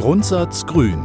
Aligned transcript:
Grundsatz 0.00 0.64
Grün. 0.64 0.98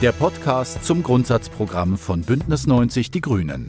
Der 0.00 0.12
Podcast 0.12 0.82
zum 0.86 1.02
Grundsatzprogramm 1.02 1.98
von 1.98 2.22
Bündnis 2.22 2.66
90 2.66 3.10
Die 3.10 3.20
Grünen. 3.20 3.66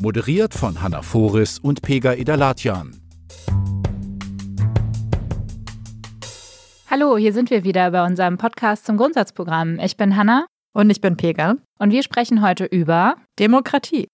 Moderiert 0.00 0.54
von 0.54 0.82
Hanna 0.82 1.02
Foris 1.02 1.60
und 1.60 1.82
Pega 1.82 2.14
Idalatjan. 2.14 2.96
Hallo, 6.90 7.16
hier 7.16 7.32
sind 7.32 7.50
wir 7.50 7.62
wieder 7.62 7.92
bei 7.92 8.04
unserem 8.04 8.38
Podcast 8.38 8.86
zum 8.86 8.96
Grundsatzprogramm. 8.96 9.78
Ich 9.78 9.96
bin 9.96 10.16
Hanna. 10.16 10.46
Und 10.74 10.90
ich 10.90 11.00
bin 11.00 11.16
Pega. 11.16 11.54
Und 11.78 11.92
wir 11.92 12.02
sprechen 12.02 12.42
heute 12.42 12.64
über 12.64 13.14
Demokratie. 13.38 14.08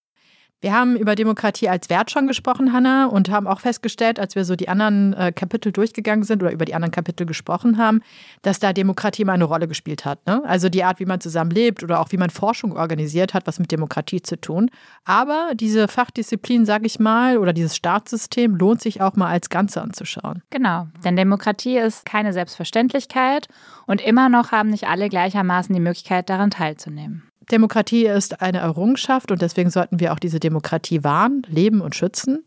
Wir 0.61 0.75
haben 0.75 0.97
über 0.97 1.15
Demokratie 1.15 1.69
als 1.69 1.89
Wert 1.89 2.11
schon 2.11 2.27
gesprochen, 2.27 2.73
Hanna, 2.73 3.07
und 3.07 3.31
haben 3.31 3.47
auch 3.47 3.61
festgestellt, 3.61 4.19
als 4.19 4.35
wir 4.35 4.45
so 4.45 4.57
die 4.57 4.69
anderen 4.69 5.13
äh, 5.13 5.31
Kapitel 5.31 5.71
durchgegangen 5.71 6.25
sind 6.25 6.43
oder 6.43 6.51
über 6.51 6.65
die 6.65 6.75
anderen 6.75 6.91
Kapitel 6.91 7.27
gesprochen 7.27 7.79
haben, 7.79 8.01
dass 8.43 8.59
da 8.59 8.73
Demokratie 8.73 9.23
immer 9.23 9.35
eine 9.35 9.45
Rolle 9.45 9.69
gespielt 9.69 10.05
hat. 10.05 10.27
Ne? 10.27 10.43
Also 10.45 10.69
die 10.69 10.83
Art, 10.83 10.99
wie 10.99 11.07
man 11.07 11.21
zusammenlebt 11.21 11.85
oder 11.85 12.01
auch 12.01 12.11
wie 12.11 12.17
man 12.17 12.31
Forschung 12.31 12.77
organisiert, 12.77 13.35
hat 13.35 13.47
was 13.47 13.61
mit 13.61 13.71
Demokratie 13.71 14.21
zu 14.21 14.41
tun. 14.41 14.69
Aber 15.05 15.53
diese 15.55 15.87
Fachdisziplin, 15.87 16.67
sage 16.67 16.87
ich 16.87 16.99
mal, 16.99 17.39
oder 17.39 17.53
dieses 17.53 17.77
Staatssystem 17.77 18.57
lohnt 18.57 18.83
sich 18.83 19.01
auch 19.01 19.15
mal 19.15 19.29
als 19.29 19.51
Ganze 19.51 19.81
anzuschauen. 19.81 20.43
Genau, 20.51 20.89
denn 21.05 21.15
Demokratie 21.15 21.79
ist 21.79 22.05
keine 22.05 22.33
Selbstverständlichkeit 22.33 23.47
und 23.87 24.01
immer 24.01 24.29
noch 24.29 24.51
haben 24.51 24.71
nicht 24.71 24.89
alle 24.89 25.09
gleichermaßen 25.09 25.73
die 25.73 25.81
Möglichkeit, 25.81 26.29
daran 26.29 26.51
teilzunehmen. 26.51 27.28
Demokratie 27.51 28.07
ist 28.07 28.43
eine 28.43 28.59
Errungenschaft 28.59 29.31
und 29.31 29.43
deswegen 29.43 29.71
sollten 29.71 30.01
wir 30.01 30.13
auch 30.13 30.19
diese 30.19 30.41
Demokratie 30.41 31.03
wahren, 31.05 31.43
leben 31.49 31.81
und 31.81 31.95
schützen. 31.95 32.45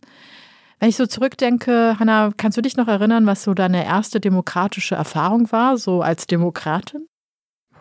Wenn 0.79 0.89
ich 0.89 0.95
so 0.95 1.05
zurückdenke, 1.05 1.97
Hanna, 1.99 2.31
kannst 2.37 2.57
du 2.57 2.61
dich 2.61 2.75
noch 2.75 2.87
erinnern, 2.87 3.25
was 3.25 3.43
so 3.43 3.53
deine 3.53 3.85
erste 3.85 4.19
demokratische 4.19 4.95
Erfahrung 4.95 5.51
war, 5.51 5.77
so 5.77 6.01
als 6.01 6.25
Demokratin? 6.25 7.07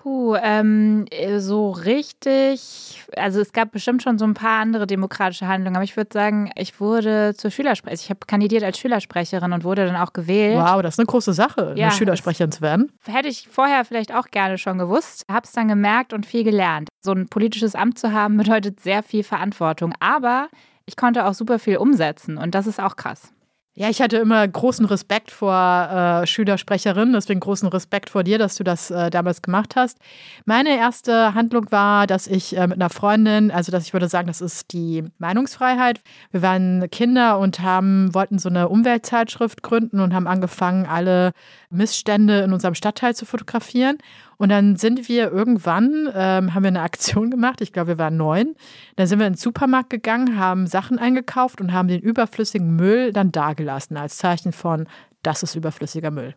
Puh, 0.02 0.34
ähm, 0.42 1.04
äh, 1.10 1.40
so 1.40 1.70
richtig. 1.70 3.04
Also 3.16 3.40
es 3.40 3.52
gab 3.52 3.70
bestimmt 3.70 4.02
schon 4.02 4.16
so 4.18 4.24
ein 4.24 4.32
paar 4.32 4.60
andere 4.60 4.86
demokratische 4.86 5.46
Handlungen, 5.46 5.76
aber 5.76 5.84
ich 5.84 5.94
würde 5.96 6.10
sagen, 6.10 6.50
ich 6.56 6.80
wurde 6.80 7.34
zur 7.36 7.50
Schülersprecherin. 7.50 8.00
Ich 8.02 8.08
habe 8.08 8.20
kandidiert 8.26 8.64
als 8.64 8.78
Schülersprecherin 8.78 9.52
und 9.52 9.62
wurde 9.62 9.84
dann 9.84 9.96
auch 9.96 10.14
gewählt. 10.14 10.56
Wow, 10.56 10.80
das 10.80 10.94
ist 10.94 11.00
eine 11.00 11.06
große 11.06 11.34
Sache, 11.34 11.74
ja, 11.76 11.88
eine 11.88 11.94
Schülersprecherin 11.94 12.50
zu 12.50 12.62
werden. 12.62 12.90
Hätte 13.04 13.28
ich 13.28 13.48
vorher 13.50 13.84
vielleicht 13.84 14.14
auch 14.14 14.28
gerne 14.28 14.56
schon 14.56 14.78
gewusst, 14.78 15.24
habe 15.30 15.44
es 15.44 15.52
dann 15.52 15.68
gemerkt 15.68 16.14
und 16.14 16.24
viel 16.24 16.44
gelernt. 16.44 16.88
So 17.02 17.12
ein 17.12 17.28
politisches 17.28 17.74
Amt 17.74 17.98
zu 17.98 18.12
haben 18.12 18.38
bedeutet 18.38 18.80
sehr 18.80 19.02
viel 19.02 19.22
Verantwortung, 19.22 19.92
aber 20.00 20.48
ich 20.86 20.96
konnte 20.96 21.26
auch 21.26 21.34
super 21.34 21.58
viel 21.58 21.76
umsetzen 21.76 22.38
und 22.38 22.54
das 22.54 22.66
ist 22.66 22.80
auch 22.80 22.96
krass. 22.96 23.34
Ja, 23.74 23.88
ich 23.88 24.02
hatte 24.02 24.16
immer 24.16 24.46
großen 24.46 24.84
Respekt 24.84 25.30
vor 25.30 25.54
äh, 25.54 26.26
Schülersprecherinnen, 26.26 27.14
deswegen 27.14 27.38
großen 27.38 27.68
Respekt 27.68 28.10
vor 28.10 28.24
dir, 28.24 28.36
dass 28.36 28.56
du 28.56 28.64
das 28.64 28.90
äh, 28.90 29.10
damals 29.10 29.42
gemacht 29.42 29.76
hast. 29.76 29.98
Meine 30.44 30.76
erste 30.76 31.34
Handlung 31.34 31.70
war, 31.70 32.08
dass 32.08 32.26
ich 32.26 32.56
äh, 32.56 32.66
mit 32.66 32.78
einer 32.78 32.90
Freundin, 32.90 33.52
also 33.52 33.70
dass 33.70 33.84
ich 33.84 33.92
würde 33.92 34.08
sagen, 34.08 34.26
das 34.26 34.40
ist 34.40 34.72
die 34.72 35.04
Meinungsfreiheit. 35.18 36.00
Wir 36.32 36.42
waren 36.42 36.90
Kinder 36.90 37.38
und 37.38 37.60
haben, 37.60 38.12
wollten 38.12 38.40
so 38.40 38.48
eine 38.48 38.68
Umweltzeitschrift 38.68 39.62
gründen 39.62 40.00
und 40.00 40.14
haben 40.14 40.26
angefangen, 40.26 40.86
alle 40.86 41.32
Missstände 41.70 42.40
in 42.40 42.52
unserem 42.52 42.74
Stadtteil 42.74 43.14
zu 43.14 43.24
fotografieren. 43.24 43.98
Und 44.40 44.48
dann 44.48 44.76
sind 44.76 45.06
wir 45.06 45.30
irgendwann, 45.30 46.08
ähm, 46.14 46.54
haben 46.54 46.62
wir 46.62 46.68
eine 46.68 46.80
Aktion 46.80 47.30
gemacht, 47.30 47.60
ich 47.60 47.74
glaube, 47.74 47.88
wir 47.88 47.98
waren 47.98 48.16
neun. 48.16 48.54
Dann 48.96 49.06
sind 49.06 49.18
wir 49.18 49.26
in 49.26 49.34
den 49.34 49.38
Supermarkt 49.38 49.90
gegangen, 49.90 50.38
haben 50.38 50.66
Sachen 50.66 50.98
eingekauft 50.98 51.60
und 51.60 51.74
haben 51.74 51.88
den 51.88 52.00
überflüssigen 52.00 52.74
Müll 52.74 53.12
dann 53.12 53.32
dagelassen 53.32 53.98
als 53.98 54.16
Zeichen 54.16 54.52
von, 54.52 54.88
das 55.22 55.42
ist 55.42 55.56
überflüssiger 55.56 56.10
Müll. 56.10 56.34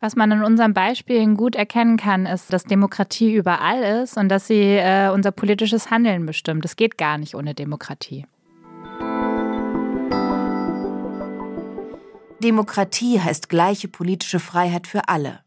Was 0.00 0.16
man 0.16 0.32
in 0.32 0.42
unseren 0.42 0.74
Beispielen 0.74 1.36
gut 1.36 1.54
erkennen 1.54 1.96
kann, 1.96 2.26
ist, 2.26 2.52
dass 2.52 2.64
Demokratie 2.64 3.32
überall 3.32 4.02
ist 4.02 4.16
und 4.16 4.28
dass 4.30 4.48
sie 4.48 4.74
äh, 4.74 5.10
unser 5.10 5.30
politisches 5.30 5.92
Handeln 5.92 6.26
bestimmt. 6.26 6.64
Es 6.64 6.74
geht 6.74 6.98
gar 6.98 7.18
nicht 7.18 7.36
ohne 7.36 7.54
Demokratie. 7.54 8.26
Demokratie 12.42 13.20
heißt 13.20 13.48
gleiche 13.48 13.86
politische 13.86 14.40
Freiheit 14.40 14.88
für 14.88 15.08
alle. 15.08 15.43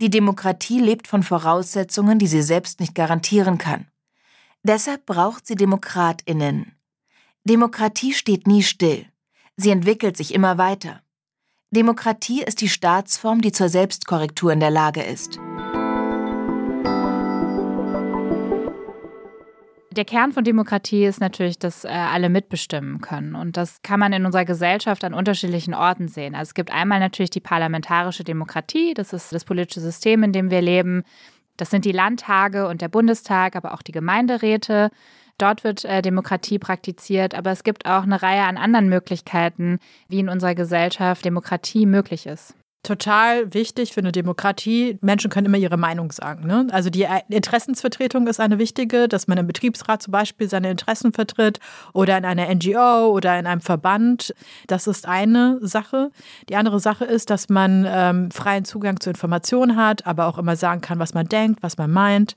Die 0.00 0.10
Demokratie 0.10 0.80
lebt 0.80 1.06
von 1.06 1.22
Voraussetzungen, 1.22 2.18
die 2.18 2.26
sie 2.26 2.42
selbst 2.42 2.80
nicht 2.80 2.94
garantieren 2.94 3.58
kann. 3.58 3.86
Deshalb 4.62 5.06
braucht 5.06 5.46
sie 5.46 5.54
Demokratinnen. 5.54 6.72
Demokratie 7.44 8.12
steht 8.12 8.46
nie 8.46 8.62
still. 8.62 9.06
Sie 9.56 9.70
entwickelt 9.70 10.16
sich 10.16 10.34
immer 10.34 10.58
weiter. 10.58 11.02
Demokratie 11.70 12.42
ist 12.42 12.60
die 12.60 12.68
Staatsform, 12.68 13.40
die 13.40 13.52
zur 13.52 13.68
Selbstkorrektur 13.68 14.52
in 14.52 14.60
der 14.60 14.70
Lage 14.70 15.02
ist. 15.02 15.38
Der 19.92 20.06
Kern 20.06 20.32
von 20.32 20.42
Demokratie 20.42 21.04
ist 21.04 21.20
natürlich, 21.20 21.58
dass 21.58 21.84
äh, 21.84 21.88
alle 21.88 22.30
mitbestimmen 22.30 23.02
können. 23.02 23.34
Und 23.34 23.58
das 23.58 23.82
kann 23.82 24.00
man 24.00 24.14
in 24.14 24.24
unserer 24.24 24.46
Gesellschaft 24.46 25.04
an 25.04 25.12
unterschiedlichen 25.12 25.74
Orten 25.74 26.08
sehen. 26.08 26.34
Also 26.34 26.50
es 26.50 26.54
gibt 26.54 26.72
einmal 26.72 26.98
natürlich 26.98 27.30
die 27.30 27.40
parlamentarische 27.40 28.24
Demokratie, 28.24 28.94
das 28.94 29.12
ist 29.12 29.32
das 29.32 29.44
politische 29.44 29.80
System, 29.80 30.22
in 30.22 30.32
dem 30.32 30.50
wir 30.50 30.62
leben. 30.62 31.02
Das 31.58 31.70
sind 31.70 31.84
die 31.84 31.92
Landtage 31.92 32.68
und 32.68 32.80
der 32.80 32.88
Bundestag, 32.88 33.54
aber 33.54 33.74
auch 33.74 33.82
die 33.82 33.92
Gemeinderäte. 33.92 34.90
Dort 35.36 35.62
wird 35.62 35.84
äh, 35.84 36.00
Demokratie 36.00 36.58
praktiziert, 36.58 37.34
aber 37.34 37.50
es 37.50 37.62
gibt 37.62 37.84
auch 37.84 38.04
eine 38.04 38.22
Reihe 38.22 38.44
an 38.44 38.56
anderen 38.56 38.88
Möglichkeiten, 38.88 39.78
wie 40.08 40.20
in 40.20 40.30
unserer 40.30 40.54
Gesellschaft 40.54 41.24
Demokratie 41.24 41.84
möglich 41.84 42.26
ist 42.26 42.54
total 42.82 43.54
wichtig 43.54 43.92
für 43.92 44.00
eine 44.00 44.10
Demokratie. 44.10 44.98
Menschen 45.02 45.30
können 45.30 45.46
immer 45.46 45.58
ihre 45.58 45.76
Meinung 45.76 46.10
sagen. 46.10 46.46
Ne? 46.46 46.66
Also 46.72 46.90
die 46.90 47.06
Interessensvertretung 47.28 48.26
ist 48.26 48.40
eine 48.40 48.58
wichtige, 48.58 49.06
dass 49.06 49.28
man 49.28 49.38
im 49.38 49.46
Betriebsrat 49.46 50.02
zum 50.02 50.10
Beispiel 50.10 50.48
seine 50.48 50.70
Interessen 50.70 51.12
vertritt 51.12 51.60
oder 51.92 52.18
in 52.18 52.24
einer 52.24 52.52
NGO 52.52 53.10
oder 53.10 53.38
in 53.38 53.46
einem 53.46 53.60
Verband. 53.60 54.34
Das 54.66 54.88
ist 54.88 55.06
eine 55.06 55.58
Sache. 55.60 56.10
Die 56.48 56.56
andere 56.56 56.80
Sache 56.80 57.04
ist, 57.04 57.30
dass 57.30 57.48
man 57.48 57.86
ähm, 57.88 58.30
freien 58.32 58.64
Zugang 58.64 58.98
zu 58.98 59.10
Informationen 59.10 59.76
hat, 59.76 60.06
aber 60.06 60.26
auch 60.26 60.38
immer 60.38 60.56
sagen 60.56 60.80
kann, 60.80 60.98
was 60.98 61.14
man 61.14 61.26
denkt, 61.26 61.62
was 61.62 61.78
man 61.78 61.90
meint. 61.90 62.34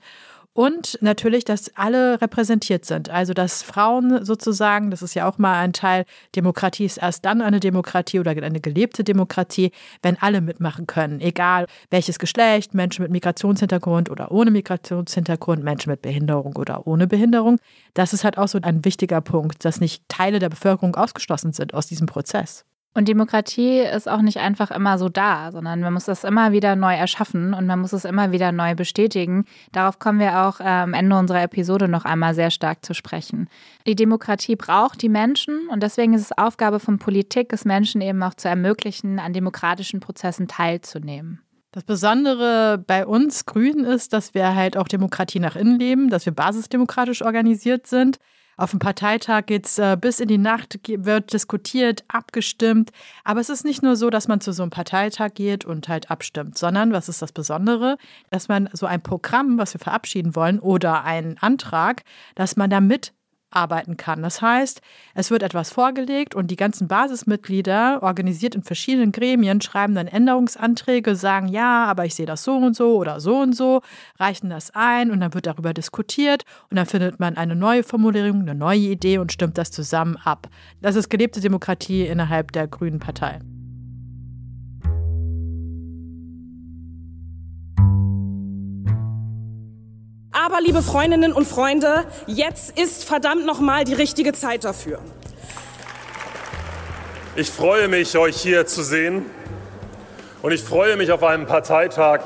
Und 0.56 0.96
natürlich, 1.02 1.44
dass 1.44 1.70
alle 1.76 2.18
repräsentiert 2.22 2.86
sind. 2.86 3.10
Also, 3.10 3.34
dass 3.34 3.62
Frauen 3.62 4.24
sozusagen, 4.24 4.90
das 4.90 5.02
ist 5.02 5.12
ja 5.12 5.28
auch 5.28 5.36
mal 5.36 5.60
ein 5.60 5.74
Teil, 5.74 6.06
Demokratie 6.34 6.86
ist 6.86 6.96
erst 6.96 7.26
dann 7.26 7.42
eine 7.42 7.60
Demokratie 7.60 8.20
oder 8.20 8.30
eine 8.30 8.60
gelebte 8.60 9.04
Demokratie, 9.04 9.70
wenn 10.00 10.16
alle 10.16 10.40
mitmachen 10.40 10.86
können. 10.86 11.20
Egal 11.20 11.66
welches 11.90 12.18
Geschlecht, 12.18 12.72
Menschen 12.72 13.02
mit 13.02 13.12
Migrationshintergrund 13.12 14.10
oder 14.10 14.32
ohne 14.32 14.50
Migrationshintergrund, 14.50 15.62
Menschen 15.62 15.90
mit 15.90 16.00
Behinderung 16.00 16.56
oder 16.56 16.86
ohne 16.86 17.06
Behinderung. 17.06 17.58
Das 17.92 18.14
ist 18.14 18.24
halt 18.24 18.38
auch 18.38 18.48
so 18.48 18.58
ein 18.62 18.82
wichtiger 18.82 19.20
Punkt, 19.20 19.62
dass 19.62 19.78
nicht 19.78 20.08
Teile 20.08 20.38
der 20.38 20.48
Bevölkerung 20.48 20.96
ausgeschlossen 20.96 21.52
sind 21.52 21.74
aus 21.74 21.86
diesem 21.86 22.06
Prozess. 22.06 22.64
Und 22.96 23.08
Demokratie 23.08 23.80
ist 23.80 24.08
auch 24.08 24.22
nicht 24.22 24.38
einfach 24.38 24.70
immer 24.70 24.96
so 24.96 25.10
da, 25.10 25.52
sondern 25.52 25.80
man 25.80 25.92
muss 25.92 26.06
das 26.06 26.24
immer 26.24 26.52
wieder 26.52 26.76
neu 26.76 26.94
erschaffen 26.94 27.52
und 27.52 27.66
man 27.66 27.78
muss 27.78 27.92
es 27.92 28.06
immer 28.06 28.32
wieder 28.32 28.52
neu 28.52 28.74
bestätigen. 28.74 29.44
Darauf 29.70 29.98
kommen 29.98 30.18
wir 30.18 30.46
auch 30.46 30.60
äh, 30.60 30.64
am 30.64 30.94
Ende 30.94 31.14
unserer 31.18 31.42
Episode 31.42 31.88
noch 31.88 32.06
einmal 32.06 32.34
sehr 32.34 32.50
stark 32.50 32.82
zu 32.86 32.94
sprechen. 32.94 33.50
Die 33.86 33.96
Demokratie 33.96 34.56
braucht 34.56 35.02
die 35.02 35.10
Menschen 35.10 35.68
und 35.70 35.82
deswegen 35.82 36.14
ist 36.14 36.22
es 36.22 36.38
Aufgabe 36.38 36.80
von 36.80 36.98
Politik, 36.98 37.52
es 37.52 37.66
Menschen 37.66 38.00
eben 38.00 38.22
auch 38.22 38.32
zu 38.32 38.48
ermöglichen, 38.48 39.18
an 39.18 39.34
demokratischen 39.34 40.00
Prozessen 40.00 40.48
teilzunehmen. 40.48 41.42
Das 41.72 41.84
Besondere 41.84 42.78
bei 42.78 43.04
uns 43.04 43.44
Grünen 43.44 43.84
ist, 43.84 44.14
dass 44.14 44.32
wir 44.32 44.54
halt 44.54 44.78
auch 44.78 44.88
Demokratie 44.88 45.38
nach 45.40 45.54
innen 45.54 45.78
leben, 45.78 46.08
dass 46.08 46.24
wir 46.24 46.32
basisdemokratisch 46.32 47.20
organisiert 47.20 47.86
sind. 47.86 48.16
Auf 48.58 48.70
dem 48.70 48.78
Parteitag 48.78 49.44
geht 49.46 49.66
es 49.66 49.78
äh, 49.78 49.98
bis 50.00 50.18
in 50.18 50.28
die 50.28 50.38
Nacht, 50.38 50.78
wird 50.86 51.32
diskutiert, 51.34 52.04
abgestimmt. 52.08 52.90
Aber 53.22 53.40
es 53.40 53.50
ist 53.50 53.66
nicht 53.66 53.82
nur 53.82 53.96
so, 53.96 54.08
dass 54.08 54.28
man 54.28 54.40
zu 54.40 54.52
so 54.52 54.62
einem 54.62 54.70
Parteitag 54.70 55.34
geht 55.34 55.66
und 55.66 55.88
halt 55.88 56.10
abstimmt, 56.10 56.56
sondern, 56.56 56.92
was 56.92 57.10
ist 57.10 57.20
das 57.20 57.32
Besondere, 57.32 57.98
dass 58.30 58.48
man 58.48 58.70
so 58.72 58.86
ein 58.86 59.02
Programm, 59.02 59.58
was 59.58 59.74
wir 59.74 59.80
verabschieden 59.80 60.34
wollen, 60.34 60.58
oder 60.58 61.04
einen 61.04 61.36
Antrag, 61.38 62.02
dass 62.34 62.56
man 62.56 62.70
da 62.70 62.80
mit 62.80 63.12
arbeiten 63.50 63.96
kann. 63.96 64.22
Das 64.22 64.42
heißt, 64.42 64.80
es 65.14 65.30
wird 65.30 65.42
etwas 65.42 65.70
vorgelegt 65.70 66.34
und 66.34 66.50
die 66.50 66.56
ganzen 66.56 66.88
Basismitglieder, 66.88 68.02
organisiert 68.02 68.54
in 68.54 68.62
verschiedenen 68.62 69.12
Gremien, 69.12 69.60
schreiben 69.60 69.94
dann 69.94 70.06
Änderungsanträge, 70.06 71.16
sagen, 71.16 71.48
ja, 71.48 71.84
aber 71.84 72.04
ich 72.04 72.14
sehe 72.14 72.26
das 72.26 72.44
so 72.44 72.56
und 72.56 72.74
so 72.74 72.96
oder 72.96 73.20
so 73.20 73.38
und 73.38 73.54
so, 73.54 73.82
reichen 74.18 74.50
das 74.50 74.72
ein 74.74 75.10
und 75.10 75.20
dann 75.20 75.34
wird 75.34 75.46
darüber 75.46 75.72
diskutiert 75.72 76.44
und 76.70 76.76
dann 76.76 76.86
findet 76.86 77.20
man 77.20 77.36
eine 77.36 77.56
neue 77.56 77.82
Formulierung, 77.82 78.42
eine 78.42 78.54
neue 78.54 78.78
Idee 78.78 79.18
und 79.18 79.32
stimmt 79.32 79.58
das 79.58 79.70
zusammen 79.70 80.16
ab. 80.16 80.48
Das 80.82 80.96
ist 80.96 81.08
gelebte 81.08 81.40
Demokratie 81.40 82.06
innerhalb 82.06 82.52
der 82.52 82.66
Grünen 82.68 82.98
Partei. 82.98 83.40
Aber, 90.56 90.64
liebe 90.64 90.82
Freundinnen 90.82 91.34
und 91.34 91.46
Freunde, 91.46 92.06
jetzt 92.26 92.78
ist 92.78 93.04
verdammt 93.04 93.44
nochmal 93.44 93.84
die 93.84 93.92
richtige 93.92 94.32
Zeit 94.32 94.64
dafür. 94.64 95.00
Ich 97.34 97.50
freue 97.50 97.88
mich, 97.88 98.16
euch 98.16 98.36
hier 98.36 98.66
zu 98.66 98.82
sehen. 98.82 99.26
Und 100.40 100.52
ich 100.52 100.62
freue 100.62 100.96
mich 100.96 101.12
auf 101.12 101.22
einen 101.22 101.46
Parteitag, 101.46 102.20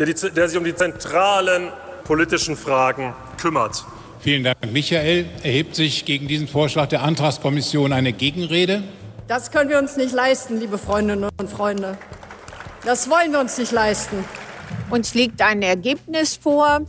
der, 0.00 0.06
die, 0.06 0.14
der 0.14 0.48
sich 0.48 0.58
um 0.58 0.64
die 0.64 0.74
zentralen 0.74 1.70
politischen 2.02 2.56
Fragen 2.56 3.14
kümmert. 3.40 3.84
Vielen 4.20 4.42
Dank. 4.42 4.56
Michael, 4.72 5.26
erhebt 5.44 5.76
sich 5.76 6.04
gegen 6.04 6.26
diesen 6.26 6.48
Vorschlag 6.48 6.88
der 6.88 7.02
Antragskommission 7.02 7.92
eine 7.92 8.12
Gegenrede? 8.12 8.82
Das 9.28 9.52
können 9.52 9.70
wir 9.70 9.78
uns 9.78 9.96
nicht 9.96 10.12
leisten, 10.12 10.58
liebe 10.58 10.78
Freundinnen 10.78 11.30
und 11.38 11.48
Freunde. 11.48 11.96
Das 12.84 13.08
wollen 13.08 13.30
wir 13.30 13.38
uns 13.38 13.56
nicht 13.56 13.70
leisten. 13.70 14.24
Uns 14.90 15.14
liegt 15.14 15.40
ein 15.42 15.62
Ergebnis 15.62 16.36
vor. 16.36 16.80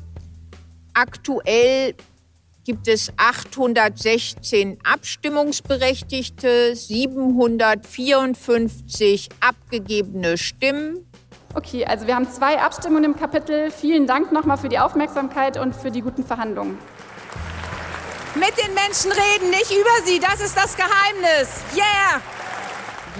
Aktuell 0.94 1.96
gibt 2.64 2.88
es 2.88 3.12
816 3.18 4.78
Abstimmungsberechtigte, 4.84 6.76
754 6.76 9.30
abgegebene 9.40 10.38
Stimmen. 10.38 11.08
Okay, 11.54 11.86
also 11.86 12.08
wir 12.08 12.16
haben 12.16 12.30
zwei 12.30 12.60
Abstimmungen 12.60 13.04
im 13.04 13.18
Kapitel. 13.18 13.70
Vielen 13.72 14.08
Dank 14.08 14.32
nochmal 14.32 14.58
für 14.58 14.70
die 14.70 14.80
Aufmerksamkeit 14.80 15.58
und 15.58 15.76
für 15.76 15.92
die 15.92 16.02
guten 16.02 16.24
Verhandlungen. 16.24 16.78
Mit 18.36 18.54
den 18.58 18.74
Menschen 18.74 19.12
reden, 19.12 19.50
nicht 19.50 19.72
über 19.72 20.06
sie. 20.06 20.20
Das 20.20 20.40
ist 20.40 20.56
das 20.56 20.78
Geheimnis. 20.78 21.62
Yeah! 21.76 22.22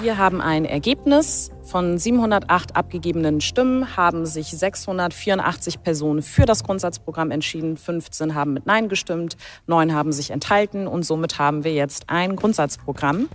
Wir 0.02 0.18
haben 0.18 0.40
ein 0.40 0.64
Ergebnis. 0.64 1.52
Von 1.72 1.98
708 1.98 2.76
abgegebenen 2.76 3.40
Stimmen 3.40 3.96
haben 3.96 4.26
sich 4.26 4.48
684 4.48 5.82
Personen 5.82 6.22
für 6.22 6.46
das 6.46 6.66
Grundsatzprogramm 6.66 7.32
entschieden, 7.32 7.78
15 7.78 8.36
haben 8.36 8.52
mit 8.52 8.66
Nein 8.66 8.90
gestimmt, 8.90 9.38
9 9.68 9.94
haben 9.94 10.12
sich 10.12 10.32
enthalten 10.32 10.86
und 10.86 11.04
somit 11.04 11.40
haben 11.40 11.64
wir 11.64 11.74
jetzt 11.74 12.10
ein 12.10 12.36
Grundsatzprogramm. 12.36 13.30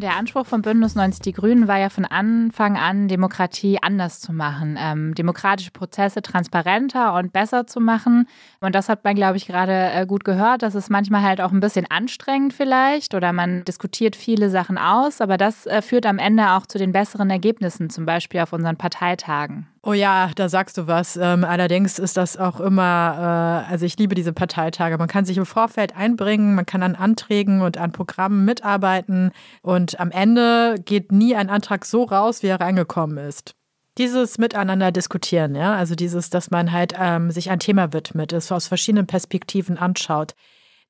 Der 0.00 0.16
Anspruch 0.16 0.46
von 0.46 0.62
Bündnis 0.62 0.94
90 0.94 1.20
Die 1.20 1.32
Grünen 1.32 1.68
war 1.68 1.78
ja 1.78 1.90
von 1.90 2.06
Anfang 2.06 2.78
an, 2.78 3.06
Demokratie 3.06 3.82
anders 3.82 4.18
zu 4.20 4.32
machen, 4.32 4.78
ähm, 4.80 5.14
demokratische 5.14 5.72
Prozesse 5.72 6.22
transparenter 6.22 7.12
und 7.12 7.34
besser 7.34 7.66
zu 7.66 7.80
machen. 7.80 8.26
Und 8.60 8.74
das 8.74 8.88
hat 8.88 9.04
man, 9.04 9.14
glaube 9.14 9.36
ich, 9.36 9.46
gerade 9.46 9.90
äh, 9.92 10.06
gut 10.06 10.24
gehört. 10.24 10.62
Das 10.62 10.74
ist 10.74 10.88
manchmal 10.88 11.20
halt 11.20 11.42
auch 11.42 11.52
ein 11.52 11.60
bisschen 11.60 11.84
anstrengend 11.90 12.54
vielleicht 12.54 13.14
oder 13.14 13.34
man 13.34 13.62
diskutiert 13.64 14.16
viele 14.16 14.48
Sachen 14.48 14.78
aus, 14.78 15.20
aber 15.20 15.36
das 15.36 15.66
äh, 15.66 15.82
führt 15.82 16.06
am 16.06 16.18
Ende 16.18 16.52
auch 16.52 16.64
zu 16.64 16.78
den 16.78 16.92
besseren 16.92 17.28
Ergebnissen, 17.28 17.90
zum 17.90 18.06
Beispiel 18.06 18.40
auf 18.40 18.54
unseren 18.54 18.76
Parteitagen. 18.76 19.66
Oh 19.82 19.94
ja, 19.94 20.30
da 20.34 20.50
sagst 20.50 20.76
du 20.76 20.86
was. 20.86 21.16
Ähm, 21.16 21.42
allerdings 21.42 21.98
ist 21.98 22.18
das 22.18 22.36
auch 22.36 22.60
immer, 22.60 23.64
äh, 23.66 23.72
also 23.72 23.86
ich 23.86 23.96
liebe 23.96 24.14
diese 24.14 24.34
Parteitage. 24.34 24.98
Man 24.98 25.08
kann 25.08 25.24
sich 25.24 25.38
im 25.38 25.46
Vorfeld 25.46 25.96
einbringen, 25.96 26.54
man 26.54 26.66
kann 26.66 26.82
an 26.82 26.94
Anträgen 26.94 27.62
und 27.62 27.78
an 27.78 27.90
Programmen 27.90 28.44
mitarbeiten 28.44 29.30
und 29.62 29.98
am 29.98 30.10
Ende 30.10 30.74
geht 30.84 31.12
nie 31.12 31.34
ein 31.34 31.48
Antrag 31.48 31.86
so 31.86 32.04
raus, 32.04 32.42
wie 32.42 32.48
er 32.48 32.60
reingekommen 32.60 33.16
ist. 33.16 33.54
Dieses 33.96 34.36
Miteinander 34.36 34.92
diskutieren, 34.92 35.54
ja, 35.54 35.74
also 35.74 35.94
dieses, 35.94 36.28
dass 36.28 36.50
man 36.50 36.72
halt 36.72 36.94
ähm, 36.98 37.30
sich 37.30 37.50
ein 37.50 37.58
Thema 37.58 37.94
widmet, 37.94 38.34
es 38.34 38.52
aus 38.52 38.68
verschiedenen 38.68 39.06
Perspektiven 39.06 39.78
anschaut. 39.78 40.34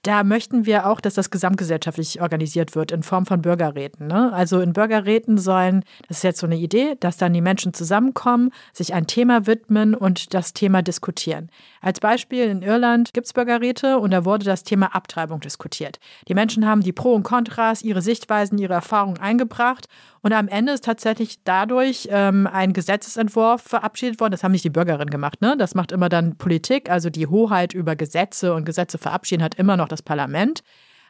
Da 0.02 0.25
möchten 0.25 0.64
wir 0.64 0.87
auch, 0.87 0.99
dass 0.99 1.12
das 1.12 1.31
gesamtgesellschaftlich 1.31 2.23
organisiert 2.23 2.75
wird 2.75 2.91
in 2.91 3.02
Form 3.02 3.26
von 3.26 3.43
Bürgerräten. 3.43 4.06
Ne? 4.06 4.32
Also 4.32 4.61
in 4.61 4.73
Bürgerräten 4.73 5.37
sollen, 5.37 5.85
das 6.08 6.19
ist 6.19 6.23
jetzt 6.23 6.41
so 6.41 6.47
eine 6.47 6.56
Idee, 6.56 6.97
dass 7.00 7.19
dann 7.19 7.35
die 7.35 7.43
Menschen 7.43 7.75
zusammenkommen, 7.75 8.50
sich 8.73 8.94
ein 8.94 9.06
Thema 9.06 9.47
widmen 9.47 9.94
und 9.94 10.32
das 10.32 10.55
Thema 10.55 10.81
diskutieren. 10.81 11.50
Als 11.82 12.00
Beispiel 12.00 12.44
in 12.44 12.62
Irland 12.62 13.12
gibt 13.12 13.26
es 13.26 13.35
Bürgerräte 13.35 13.99
und 13.99 14.12
da 14.12 14.25
wurde 14.25 14.47
das 14.47 14.62
Thema 14.62 14.94
Abtreibung 14.94 15.41
diskutiert. 15.41 15.99
Die 16.29 16.35
Menschen 16.35 16.67
haben 16.67 16.81
die 16.81 16.93
Pro 16.93 17.12
und 17.12 17.23
Kontras, 17.23 17.82
ihre 17.82 18.00
Sichtweisen, 18.00 18.56
ihre 18.56 18.75
Erfahrungen 18.75 19.19
eingebracht 19.19 19.87
und 20.23 20.32
am 20.32 20.49
Ende 20.49 20.73
ist 20.73 20.85
tatsächlich 20.85 21.43
dadurch 21.44 22.08
ähm, 22.11 22.47
ein 22.47 22.73
Gesetzesentwurf 22.73 23.62
verabschiedet 23.62 24.20
worden. 24.20 24.32
Das 24.32 24.44
haben 24.44 24.52
nicht 24.52 24.64
die 24.64 24.70
Bürgerinnen 24.70 25.08
gemacht, 25.08 25.41
ne? 25.41 25.56
Das 25.56 25.75
macht 25.75 25.93
immer 25.93 26.11
dann 26.11 26.37
Politik, 26.37 26.91
also 26.91 27.08
die 27.08 27.26
Hoheit 27.26 27.73
über 27.73 27.97
Gesetze 27.97 28.55
und 28.55 28.67
Gesetze 28.67 28.99
verabschieden 28.99 29.43
hat 29.43 29.55
immer 29.55 29.76
noch 29.76 29.88
das 29.93 30.03
Parlament. 30.03 30.63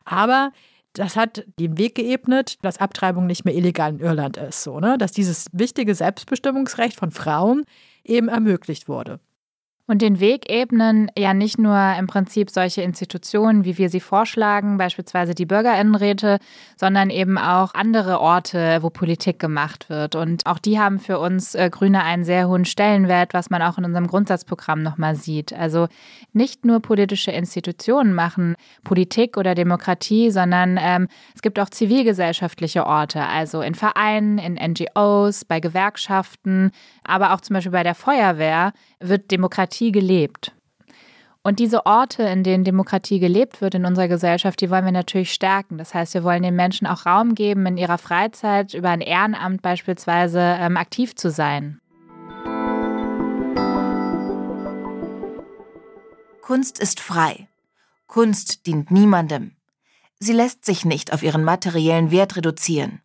Aber 0.05 0.53
das 0.93 1.17
hat 1.17 1.45
den 1.59 1.79
Weg 1.79 1.95
geebnet, 1.95 2.57
dass 2.63 2.79
Abtreibung 2.79 3.27
nicht 3.27 3.45
mehr 3.45 3.55
illegal 3.55 3.91
in 3.93 4.01
Irland 4.01 4.37
ist, 4.37 4.63
so, 4.63 4.81
ne? 4.81 4.99
Dass 4.99 5.13
dieses 5.13 5.47
wichtige 5.53 5.95
Selbstbestimmungsrecht 5.95 6.97
von 6.97 7.11
Frauen 7.13 7.65
eben 8.05 8.29
ermöglicht 8.29 8.89
wurde. 8.89 9.21
Und 9.91 10.03
den 10.03 10.21
Weg 10.21 10.49
ebnen 10.49 11.11
ja 11.19 11.35
nicht 11.35 11.59
nur 11.59 11.77
im 11.99 12.07
Prinzip 12.07 12.51
solche 12.51 12.81
Institutionen, 12.81 13.65
wie 13.65 13.77
wir 13.77 13.89
sie 13.91 13.99
vorschlagen, 13.99 14.79
beispielsweise 14.79 15.35
die 15.35 15.47
Bürgerinnenräte, 15.47 16.39
sondern 16.77 17.11
eben 17.11 17.39
auch 17.39 17.75
andere 17.75 18.21
Orte, 18.21 18.79
wo 18.83 18.91
Politik 18.91 19.41
gemacht 19.41 19.91
wird. 19.91 20.15
Und 20.15 20.47
auch 20.47 20.61
die 20.61 20.79
haben 20.79 21.01
für 21.01 21.19
uns 21.19 21.57
äh, 21.57 21.71
Grüne 21.73 22.05
einen 22.05 22.23
sehr 22.23 22.47
hohen 22.47 22.67
Stellenwert, 22.67 23.35
was 23.35 23.51
man 23.51 23.63
auch 23.63 23.79
in 23.79 23.85
unserem 23.85 24.07
Grundsatzprogramm 24.07 24.81
nochmal 24.81 25.17
sieht. 25.17 25.53
Also 25.53 25.89
nicht 26.33 26.65
nur 26.65 26.79
politische 26.79 27.33
Institutionen 27.33 28.15
machen 28.15 28.55
Politik 28.85 29.37
oder 29.37 29.57
Demokratie, 29.57 30.31
sondern 30.31 30.79
ähm, 30.81 31.09
es 31.35 31.43
gibt 31.43 31.59
auch 31.59 31.69
zivilgesellschaftliche 31.69 32.87
Orte, 32.87 33.23
also 33.27 33.61
in 33.61 33.75
Vereinen, 33.75 34.39
in 34.39 34.55
NGOs, 34.55 35.45
bei 35.45 35.59
Gewerkschaften, 35.59 36.71
aber 37.03 37.35
auch 37.35 37.41
zum 37.41 37.55
Beispiel 37.55 37.73
bei 37.73 37.83
der 37.83 37.97
Feuerwehr 37.97 38.73
wird 39.01 39.33
Demokratie 39.33 39.80
gelebt. 39.89 40.53
Und 41.43 41.59
diese 41.59 41.87
Orte, 41.87 42.23
in 42.25 42.45
denen 42.45 42.65
Demokratie 42.65 43.19
gelebt 43.19 43.63
wird 43.63 43.75
in 43.75 43.87
unserer 43.87 44.09
Gesellschaft, 44.09 44.61
die 44.61 44.69
wollen 44.69 44.85
wir 44.85 44.93
natürlich 44.93 45.33
stärken. 45.33 45.79
Das 45.79 45.95
heißt, 45.95 46.13
wir 46.13 46.23
wollen 46.23 46.43
den 46.43 46.55
Menschen 46.55 46.87
auch 46.87 47.07
Raum 47.07 47.35
geben, 47.35 47.65
in 47.65 47.79
ihrer 47.79 47.97
Freizeit 47.97 48.75
über 48.75 48.91
ein 48.91 49.01
Ehrenamt 49.01 49.63
beispielsweise 49.63 50.39
ähm, 50.39 50.77
aktiv 50.77 51.15
zu 51.15 51.31
sein. 51.31 51.81
Kunst 56.43 56.79
ist 56.79 57.01
frei. 57.01 57.49
Kunst 58.07 58.67
dient 58.67 58.91
niemandem. 58.91 59.53
Sie 60.19 60.33
lässt 60.33 60.67
sich 60.67 60.85
nicht 60.85 61.13
auf 61.15 61.23
ihren 61.23 61.45
materiellen 61.45 62.11
Wert 62.11 62.37
reduzieren. 62.37 63.01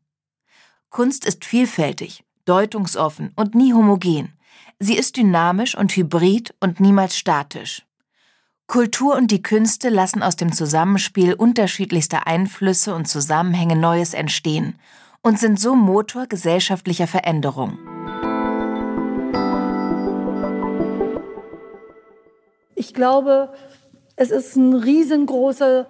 Kunst 0.90 1.26
ist 1.26 1.46
vielfältig, 1.46 2.26
deutungsoffen 2.46 3.32
und 3.36 3.56
nie 3.56 3.74
homogen. 3.74 4.35
Sie 4.80 4.98
ist 4.98 5.16
dynamisch 5.16 5.78
und 5.78 5.96
hybrid 5.96 6.54
und 6.60 6.82
niemals 6.82 7.18
statisch. 7.18 7.86
Kultur 8.68 9.16
und 9.16 9.32
die 9.32 9.42
Künste 9.42 9.90
lassen 9.90 10.22
aus 10.22 10.36
dem 10.36 10.52
Zusammenspiel 10.52 11.34
unterschiedlichster 11.34 12.28
Einflüsse 12.28 12.94
und 12.94 13.08
Zusammenhänge 13.08 13.78
Neues 13.78 14.14
entstehen 14.14 14.78
und 15.22 15.40
sind 15.40 15.60
so 15.60 15.76
Motor 15.76 16.28
gesellschaftlicher 16.28 17.08
Veränderung. 17.08 17.78
Ich 22.76 22.94
glaube, 22.94 23.54
es 24.18 24.30
ist 24.30 24.58
ein 24.58 24.74
riesengroßer 24.74 25.88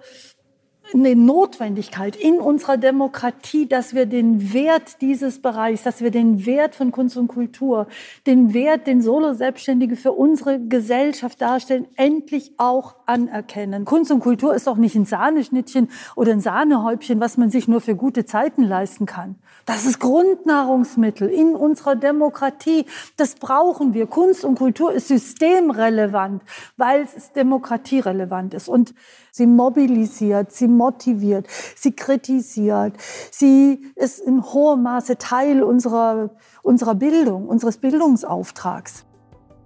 eine 0.94 1.16
Notwendigkeit 1.16 2.16
in 2.16 2.40
unserer 2.40 2.76
Demokratie, 2.76 3.66
dass 3.66 3.94
wir 3.94 4.06
den 4.06 4.52
Wert 4.52 5.00
dieses 5.00 5.40
Bereichs, 5.40 5.82
dass 5.82 6.00
wir 6.00 6.10
den 6.10 6.46
Wert 6.46 6.74
von 6.74 6.92
Kunst 6.92 7.16
und 7.16 7.28
Kultur, 7.28 7.86
den 8.26 8.54
Wert, 8.54 8.86
den 8.86 9.02
Solo-Selbstständige 9.02 9.96
für 9.96 10.12
unsere 10.12 10.60
Gesellschaft 10.60 11.40
darstellen, 11.40 11.86
endlich 11.96 12.52
auch 12.56 12.96
anerkennen. 13.06 13.84
Kunst 13.84 14.10
und 14.10 14.20
Kultur 14.20 14.54
ist 14.54 14.68
auch 14.68 14.76
nicht 14.76 14.94
ein 14.94 15.04
Sahneschnittchen 15.04 15.88
oder 16.14 16.32
ein 16.32 16.40
Sahnehäubchen, 16.40 17.20
was 17.20 17.36
man 17.36 17.50
sich 17.50 17.68
nur 17.68 17.80
für 17.80 17.96
gute 17.96 18.24
Zeiten 18.24 18.62
leisten 18.62 19.06
kann. 19.06 19.36
Das 19.64 19.84
ist 19.84 19.98
Grundnahrungsmittel 19.98 21.28
in 21.28 21.56
unserer 21.56 21.96
Demokratie. 21.96 22.86
Das 23.16 23.34
brauchen 23.34 23.94
wir. 23.94 24.06
Kunst 24.06 24.44
und 24.44 24.56
Kultur 24.56 24.92
ist 24.92 25.08
systemrelevant, 25.08 26.42
weil 26.76 27.02
es 27.02 27.32
demokratierelevant 27.32 28.54
ist. 28.54 28.68
Und 28.68 28.94
sie 29.36 29.46
mobilisiert, 29.46 30.50
sie 30.50 30.66
motiviert, 30.66 31.46
sie 31.76 31.92
kritisiert, 31.92 32.94
sie 33.30 33.82
ist 33.94 34.18
in 34.18 34.42
hohem 34.42 34.82
Maße 34.82 35.18
Teil 35.18 35.62
unserer, 35.62 36.30
unserer 36.62 36.94
Bildung, 36.94 37.46
unseres 37.46 37.76
Bildungsauftrags. 37.76 39.04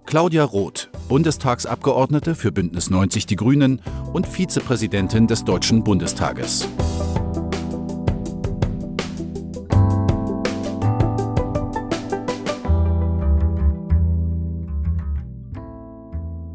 Claudia 0.06 0.42
Roth, 0.42 0.90
Bundestagsabgeordnete 1.08 2.34
für 2.34 2.50
Bündnis 2.50 2.90
90 2.90 3.26
Die 3.26 3.36
Grünen 3.36 3.80
und 4.12 4.26
Vizepräsidentin 4.26 5.28
des 5.28 5.44
Deutschen 5.44 5.84
Bundestages. 5.84 6.66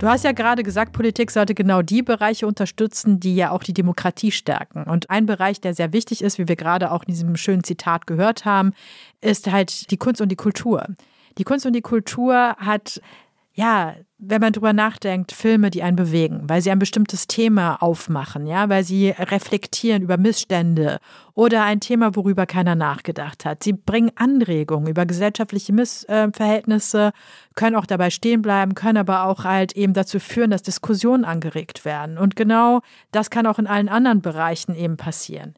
Du 0.06 0.12
hast 0.12 0.24
ja 0.24 0.34
gerade 0.34 0.62
gesagt, 0.62 0.92
Politik 0.94 1.32
sollte 1.32 1.56
genau 1.56 1.82
die 1.82 2.04
Bereiche 2.04 2.46
unterstützen, 2.46 3.20
die 3.20 3.36
ja 3.36 3.50
auch 3.50 3.64
die 3.64 3.74
Demokratie 3.74 4.30
stärken. 4.30 4.84
Und 4.84 5.10
ein 5.10 5.26
Bereich, 5.26 5.62
der 5.62 5.74
sehr 5.74 5.94
wichtig 5.94 6.22
ist, 6.22 6.38
wie 6.38 6.48
wir 6.48 6.56
gerade 6.56 6.92
auch 6.92 7.02
in 7.02 7.08
diesem 7.08 7.36
schönen 7.38 7.64
Zitat 7.64 8.06
gehört 8.06 8.46
haben, 8.46 8.74
ist 9.22 9.52
halt 9.52 9.90
die 9.90 9.98
Kunst 9.98 10.22
und 10.22 10.30
die 10.30 10.36
Kultur. 10.36 10.86
Die 11.40 11.44
Kunst 11.44 11.66
und 11.66 11.74
die 11.74 11.82
Kultur 11.82 12.56
hat 12.60 13.02
ja, 13.56 13.96
wenn 14.28 14.42
man 14.42 14.54
drüber 14.54 14.74
nachdenkt, 14.74 15.32
Filme, 15.32 15.70
die 15.70 15.84
einen 15.84 15.96
bewegen, 15.96 16.44
weil 16.48 16.62
sie 16.62 16.72
ein 16.72 16.80
bestimmtes 16.80 17.28
Thema 17.28 17.82
aufmachen, 17.82 18.48
ja, 18.48 18.70
weil 18.70 18.84
sie 18.84 19.10
reflektieren 19.10 20.02
über 20.02 20.18
Missstände 20.18 21.00
oder 21.34 21.64
ein 21.64 21.80
Thema, 21.80 22.16
worüber 22.16 22.46
keiner 22.46 22.76
nachgedacht 22.76 23.46
hat. 23.46 23.64
Sie 23.64 23.74
bringen 23.74 24.12
Anregungen 24.16 24.88
über 24.88 25.06
gesellschaftliche 25.06 25.74
Missverhältnisse, 25.74 27.12
können 27.56 27.76
auch 27.76 27.86
dabei 27.86 28.10
stehen 28.10 28.42
bleiben, 28.42 28.74
können 28.74 28.98
aber 28.98 29.26
auch 29.26 29.44
halt 29.44 29.74
eben 29.74 29.94
dazu 29.94 30.20
führen, 30.20 30.52
dass 30.52 30.62
Diskussionen 30.62 31.26
angeregt 31.26 31.86
werden. 31.86 32.18
Und 32.18 32.36
genau 32.36 32.82
das 33.12 33.30
kann 33.30 33.46
auch 33.46 33.60
in 33.60 33.68
allen 33.68 33.90
anderen 33.90 34.22
Bereichen 34.22 34.76
eben 34.76 34.98
passieren 34.98 35.56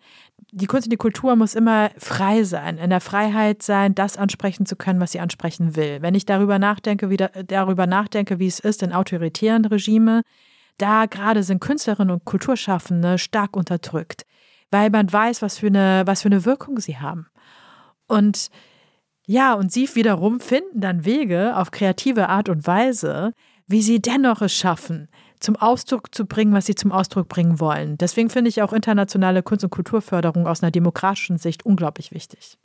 die 0.51 0.65
Kunst 0.65 0.87
und 0.87 0.91
die 0.91 0.97
Kultur 0.97 1.35
muss 1.35 1.55
immer 1.55 1.91
frei 1.97 2.43
sein, 2.43 2.77
in 2.77 2.89
der 2.89 3.01
Freiheit 3.01 3.61
sein, 3.63 3.95
das 3.95 4.17
ansprechen 4.17 4.65
zu 4.65 4.75
können, 4.75 4.99
was 4.99 5.11
sie 5.11 5.19
ansprechen 5.19 5.75
will. 5.75 6.01
Wenn 6.01 6.15
ich 6.15 6.25
darüber 6.25 6.57
nachdenke, 6.57 7.09
wie 7.09 7.17
da, 7.17 7.27
darüber 7.27 7.85
nachdenke, 7.85 8.39
wie 8.39 8.47
es 8.47 8.59
ist 8.59 8.81
in 8.81 8.93
autoritären 8.93 9.65
Regime, 9.65 10.21
da 10.77 11.05
gerade 11.05 11.43
sind 11.43 11.59
Künstlerinnen 11.59 12.11
und 12.11 12.25
Kulturschaffende 12.25 13.17
stark 13.17 13.57
unterdrückt, 13.57 14.25
weil 14.71 14.89
man 14.89 15.11
weiß, 15.11 15.41
was 15.41 15.57
für 15.57 15.67
eine, 15.67 16.03
was 16.05 16.21
für 16.21 16.29
eine 16.29 16.45
Wirkung 16.45 16.79
sie 16.79 16.97
haben. 16.97 17.27
Und 18.07 18.49
ja, 19.25 19.53
und 19.53 19.73
sie 19.73 19.93
wiederum 19.93 20.39
finden 20.39 20.79
dann 20.79 21.03
Wege 21.03 21.57
auf 21.57 21.71
kreative 21.71 22.29
Art 22.29 22.47
und 22.47 22.65
Weise, 22.65 23.33
wie 23.67 23.81
sie 23.81 24.01
dennoch 24.01 24.41
es 24.41 24.53
schaffen, 24.53 25.09
zum 25.39 25.55
Ausdruck 25.55 26.13
zu 26.13 26.25
bringen, 26.25 26.53
was 26.53 26.65
sie 26.65 26.75
zum 26.75 26.91
Ausdruck 26.91 27.29
bringen 27.29 27.59
wollen. 27.59 27.97
Deswegen 27.97 28.29
finde 28.29 28.49
ich 28.49 28.61
auch 28.61 28.73
internationale 28.73 29.43
Kunst- 29.43 29.63
und 29.63 29.69
Kulturförderung 29.69 30.47
aus 30.47 30.63
einer 30.63 30.71
demokratischen 30.71 31.37
Sicht 31.37 31.65
unglaublich 31.65 32.11
wichtig. 32.11 32.57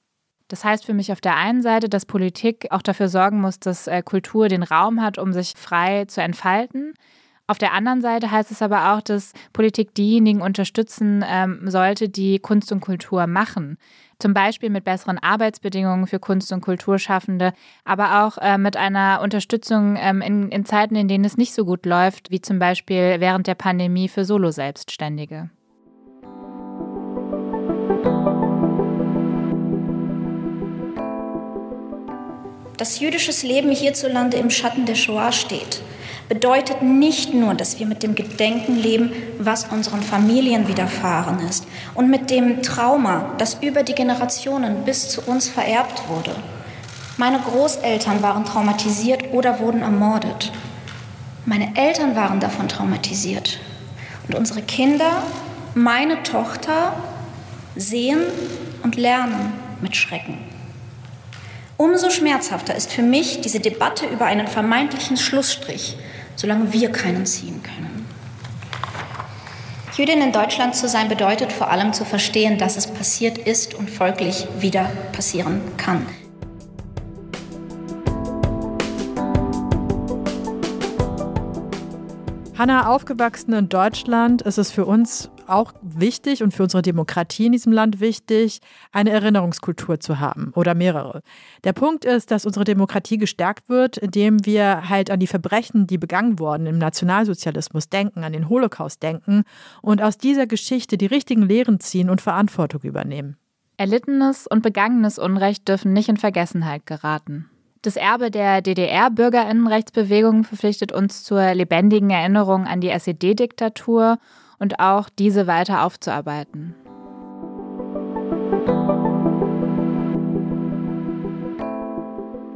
Das 0.48 0.64
heißt 0.64 0.84
für 0.84 0.94
mich 0.94 1.12
auf 1.12 1.20
der 1.20 1.36
einen 1.36 1.62
Seite, 1.62 1.88
dass 1.88 2.04
Politik 2.04 2.66
auch 2.70 2.82
dafür 2.82 3.08
sorgen 3.08 3.40
muss, 3.40 3.58
dass 3.58 3.86
äh, 3.86 4.02
Kultur 4.02 4.48
den 4.48 4.62
Raum 4.62 5.00
hat, 5.00 5.16
um 5.16 5.32
sich 5.32 5.54
frei 5.56 6.04
zu 6.04 6.20
entfalten. 6.20 6.92
Auf 7.46 7.58
der 7.58 7.72
anderen 7.72 8.00
Seite 8.00 8.30
heißt 8.30 8.50
es 8.50 8.62
aber 8.62 8.92
auch, 8.92 9.00
dass 9.00 9.32
Politik 9.52 9.94
diejenigen 9.94 10.42
unterstützen 10.42 11.24
ähm, 11.26 11.70
sollte, 11.70 12.08
die 12.08 12.38
Kunst 12.38 12.70
und 12.70 12.80
Kultur 12.80 13.26
machen. 13.26 13.78
Zum 14.22 14.34
Beispiel 14.34 14.70
mit 14.70 14.84
besseren 14.84 15.18
Arbeitsbedingungen 15.18 16.06
für 16.06 16.20
Kunst- 16.20 16.52
und 16.52 16.60
Kulturschaffende, 16.60 17.52
aber 17.84 18.22
auch 18.24 18.38
äh, 18.38 18.56
mit 18.56 18.76
einer 18.76 19.18
Unterstützung 19.20 19.96
ähm, 20.00 20.22
in, 20.22 20.48
in 20.50 20.64
Zeiten, 20.64 20.94
in 20.94 21.08
denen 21.08 21.24
es 21.24 21.36
nicht 21.36 21.52
so 21.52 21.64
gut 21.64 21.84
läuft, 21.86 22.30
wie 22.30 22.40
zum 22.40 22.60
Beispiel 22.60 23.16
während 23.18 23.48
der 23.48 23.56
Pandemie 23.56 24.06
für 24.06 24.24
Solo-Selbstständige. 24.24 25.50
Dass 32.76 33.00
jüdisches 33.00 33.42
Leben 33.42 33.72
hierzulande 33.72 34.36
im 34.36 34.50
Schatten 34.50 34.86
der 34.86 34.94
Shoah 34.94 35.32
steht 35.32 35.82
bedeutet 36.32 36.80
nicht 36.80 37.34
nur, 37.34 37.52
dass 37.52 37.78
wir 37.78 37.84
mit 37.84 38.02
dem 38.02 38.14
Gedenken 38.14 38.74
leben, 38.74 39.12
was 39.38 39.64
unseren 39.64 40.00
Familien 40.00 40.66
widerfahren 40.66 41.40
ist 41.46 41.66
und 41.92 42.08
mit 42.08 42.30
dem 42.30 42.62
Trauma, 42.62 43.34
das 43.36 43.58
über 43.60 43.82
die 43.82 43.94
Generationen 43.94 44.86
bis 44.86 45.10
zu 45.10 45.20
uns 45.26 45.50
vererbt 45.50 46.08
wurde. 46.08 46.34
Meine 47.18 47.38
Großeltern 47.38 48.22
waren 48.22 48.46
traumatisiert 48.46 49.34
oder 49.34 49.60
wurden 49.60 49.82
ermordet. 49.82 50.50
Meine 51.44 51.76
Eltern 51.76 52.16
waren 52.16 52.40
davon 52.40 52.66
traumatisiert. 52.66 53.58
Und 54.26 54.34
unsere 54.34 54.62
Kinder, 54.62 55.22
meine 55.74 56.22
Tochter, 56.22 56.94
sehen 57.76 58.20
und 58.82 58.96
lernen 58.96 59.52
mit 59.82 59.96
Schrecken. 59.96 60.38
Umso 61.76 62.08
schmerzhafter 62.08 62.74
ist 62.74 62.90
für 62.90 63.02
mich 63.02 63.42
diese 63.42 63.60
Debatte 63.60 64.06
über 64.06 64.24
einen 64.24 64.46
vermeintlichen 64.46 65.18
Schlussstrich 65.18 65.98
solange 66.36 66.72
wir 66.72 66.90
keinen 66.92 67.26
ziehen 67.26 67.62
können. 67.62 68.06
Jüdin 69.96 70.22
in 70.22 70.32
Deutschland 70.32 70.74
zu 70.74 70.88
sein 70.88 71.08
bedeutet 71.08 71.52
vor 71.52 71.70
allem 71.70 71.92
zu 71.92 72.06
verstehen, 72.06 72.56
dass 72.56 72.76
es 72.76 72.86
passiert 72.86 73.36
ist 73.36 73.74
und 73.74 73.90
folglich 73.90 74.46
wieder 74.58 74.90
passieren 75.12 75.60
kann. 75.76 76.06
Hanna, 82.62 82.86
aufgewachsen 82.86 83.54
in 83.54 83.68
Deutschland, 83.68 84.40
ist 84.42 84.56
es 84.56 84.70
für 84.70 84.86
uns 84.86 85.32
auch 85.48 85.72
wichtig 85.82 86.44
und 86.44 86.54
für 86.54 86.62
unsere 86.62 86.80
Demokratie 86.80 87.46
in 87.46 87.50
diesem 87.50 87.72
Land 87.72 87.98
wichtig, 87.98 88.60
eine 88.92 89.10
Erinnerungskultur 89.10 89.98
zu 89.98 90.20
haben 90.20 90.52
oder 90.54 90.76
mehrere. 90.76 91.22
Der 91.64 91.72
Punkt 91.72 92.04
ist, 92.04 92.30
dass 92.30 92.46
unsere 92.46 92.64
Demokratie 92.64 93.18
gestärkt 93.18 93.68
wird, 93.68 93.96
indem 93.96 94.46
wir 94.46 94.88
halt 94.88 95.10
an 95.10 95.18
die 95.18 95.26
Verbrechen, 95.26 95.88
die 95.88 95.98
begangen 95.98 96.38
wurden 96.38 96.66
im 96.66 96.78
Nationalsozialismus 96.78 97.88
denken, 97.88 98.22
an 98.22 98.32
den 98.32 98.48
Holocaust 98.48 99.02
denken 99.02 99.42
und 99.80 100.00
aus 100.00 100.16
dieser 100.16 100.46
Geschichte 100.46 100.96
die 100.96 101.06
richtigen 101.06 101.42
Lehren 101.42 101.80
ziehen 101.80 102.10
und 102.10 102.20
Verantwortung 102.20 102.82
übernehmen. 102.82 103.36
Erlittenes 103.76 104.46
und 104.46 104.62
begangenes 104.62 105.18
Unrecht 105.18 105.66
dürfen 105.66 105.92
nicht 105.92 106.08
in 106.08 106.16
Vergessenheit 106.16 106.86
geraten. 106.86 107.50
Das 107.82 107.96
Erbe 107.96 108.30
der 108.30 108.62
DDR-Bürgerinnenrechtsbewegung 108.62 110.44
verpflichtet 110.44 110.92
uns 110.92 111.24
zur 111.24 111.52
lebendigen 111.52 112.10
Erinnerung 112.10 112.64
an 112.64 112.80
die 112.80 112.90
SED-Diktatur 112.90 114.18
und 114.60 114.78
auch 114.78 115.08
diese 115.08 115.48
weiter 115.48 115.82
aufzuarbeiten. 115.82 116.76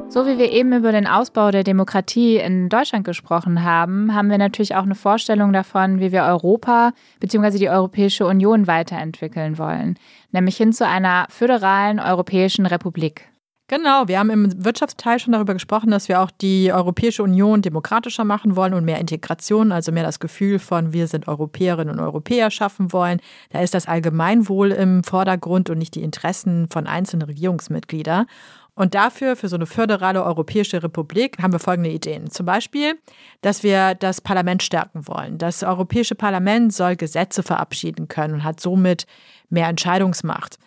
So 0.07 0.25
wie 0.25 0.37
wir 0.37 0.49
eben 0.53 0.71
über 0.71 0.93
den 0.93 1.05
Ausbau 1.05 1.51
der 1.51 1.65
Demokratie 1.65 2.37
in 2.37 2.69
Deutschland 2.69 3.03
gesprochen 3.03 3.63
haben, 3.63 4.15
haben 4.15 4.29
wir 4.29 4.37
natürlich 4.37 4.75
auch 4.75 4.83
eine 4.83 4.95
Vorstellung 4.95 5.51
davon, 5.51 5.99
wie 5.99 6.13
wir 6.13 6.23
Europa 6.23 6.93
bzw. 7.19 7.57
die 7.57 7.69
Europäische 7.69 8.25
Union 8.25 8.65
weiterentwickeln 8.65 9.57
wollen, 9.57 9.99
nämlich 10.31 10.55
hin 10.55 10.71
zu 10.71 10.87
einer 10.87 11.27
föderalen 11.29 11.99
Europäischen 11.99 12.65
Republik. 12.65 13.27
Genau, 13.69 14.07
wir 14.07 14.17
haben 14.17 14.29
im 14.29 14.63
Wirtschaftsteil 14.63 15.19
schon 15.19 15.33
darüber 15.33 15.53
gesprochen, 15.53 15.91
dass 15.91 16.07
wir 16.07 16.21
auch 16.21 16.31
die 16.31 16.71
Europäische 16.71 17.21
Union 17.21 17.61
demokratischer 17.61 18.23
machen 18.23 18.55
wollen 18.55 18.73
und 18.73 18.85
mehr 18.85 18.97
Integration, 18.97 19.73
also 19.73 19.91
mehr 19.91 20.03
das 20.03 20.21
Gefühl 20.21 20.57
von 20.59 20.93
wir 20.93 21.07
sind 21.07 21.27
Europäerinnen 21.27 21.93
und 21.93 21.99
Europäer 21.99 22.49
schaffen 22.49 22.93
wollen. 22.93 23.19
Da 23.49 23.59
ist 23.59 23.73
das 23.73 23.85
Allgemeinwohl 23.85 24.71
im 24.71 25.03
Vordergrund 25.03 25.69
und 25.69 25.79
nicht 25.79 25.95
die 25.95 26.03
Interessen 26.03 26.69
von 26.69 26.87
einzelnen 26.87 27.27
Regierungsmitgliedern. 27.27 28.27
Und 28.73 28.95
dafür, 28.95 29.35
für 29.35 29.49
so 29.49 29.57
eine 29.57 29.65
föderale 29.65 30.23
Europäische 30.23 30.81
Republik, 30.81 31.41
haben 31.41 31.51
wir 31.51 31.59
folgende 31.59 31.89
Ideen. 31.89 32.29
Zum 32.29 32.45
Beispiel, 32.45 32.93
dass 33.41 33.63
wir 33.63 33.95
das 33.95 34.21
Parlament 34.21 34.63
stärken 34.63 35.07
wollen. 35.07 35.39
Das 35.39 35.63
Europäische 35.63 36.15
Parlament 36.15 36.73
soll 36.73 36.95
Gesetze 36.95 37.43
verabschieden 37.43 38.07
können 38.07 38.35
und 38.35 38.43
hat 38.45 38.61
somit 38.61 39.07
mehr 39.49 39.67
Entscheidungsmacht. 39.67 40.57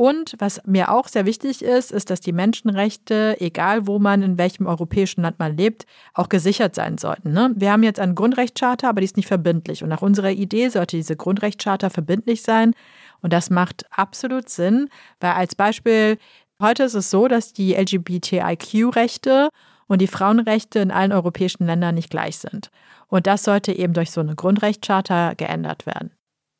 Und 0.00 0.34
was 0.38 0.62
mir 0.64 0.90
auch 0.90 1.08
sehr 1.08 1.26
wichtig 1.26 1.60
ist, 1.60 1.92
ist, 1.92 2.08
dass 2.08 2.20
die 2.20 2.32
Menschenrechte, 2.32 3.36
egal 3.38 3.86
wo 3.86 3.98
man 3.98 4.22
in 4.22 4.38
welchem 4.38 4.66
europäischen 4.66 5.20
Land 5.20 5.38
man 5.38 5.54
lebt, 5.54 5.84
auch 6.14 6.30
gesichert 6.30 6.74
sein 6.74 6.96
sollten. 6.96 7.32
Ne? 7.34 7.52
Wir 7.54 7.70
haben 7.70 7.82
jetzt 7.82 8.00
eine 8.00 8.14
Grundrechtscharta, 8.14 8.88
aber 8.88 9.02
die 9.02 9.04
ist 9.04 9.18
nicht 9.18 9.26
verbindlich. 9.26 9.82
Und 9.82 9.90
nach 9.90 10.00
unserer 10.00 10.30
Idee 10.30 10.70
sollte 10.70 10.96
diese 10.96 11.16
Grundrechtscharta 11.16 11.90
verbindlich 11.90 12.40
sein. 12.40 12.72
Und 13.20 13.34
das 13.34 13.50
macht 13.50 13.84
absolut 13.90 14.48
Sinn, 14.48 14.88
weil 15.20 15.32
als 15.32 15.54
Beispiel, 15.54 16.16
heute 16.62 16.84
ist 16.84 16.94
es 16.94 17.10
so, 17.10 17.28
dass 17.28 17.52
die 17.52 17.74
LGBTIQ-Rechte 17.74 19.50
und 19.86 20.00
die 20.00 20.06
Frauenrechte 20.06 20.78
in 20.78 20.92
allen 20.92 21.12
europäischen 21.12 21.66
Ländern 21.66 21.94
nicht 21.94 22.08
gleich 22.08 22.38
sind. 22.38 22.70
Und 23.08 23.26
das 23.26 23.44
sollte 23.44 23.74
eben 23.74 23.92
durch 23.92 24.12
so 24.12 24.22
eine 24.22 24.34
Grundrechtscharta 24.34 25.34
geändert 25.34 25.84
werden. 25.84 26.10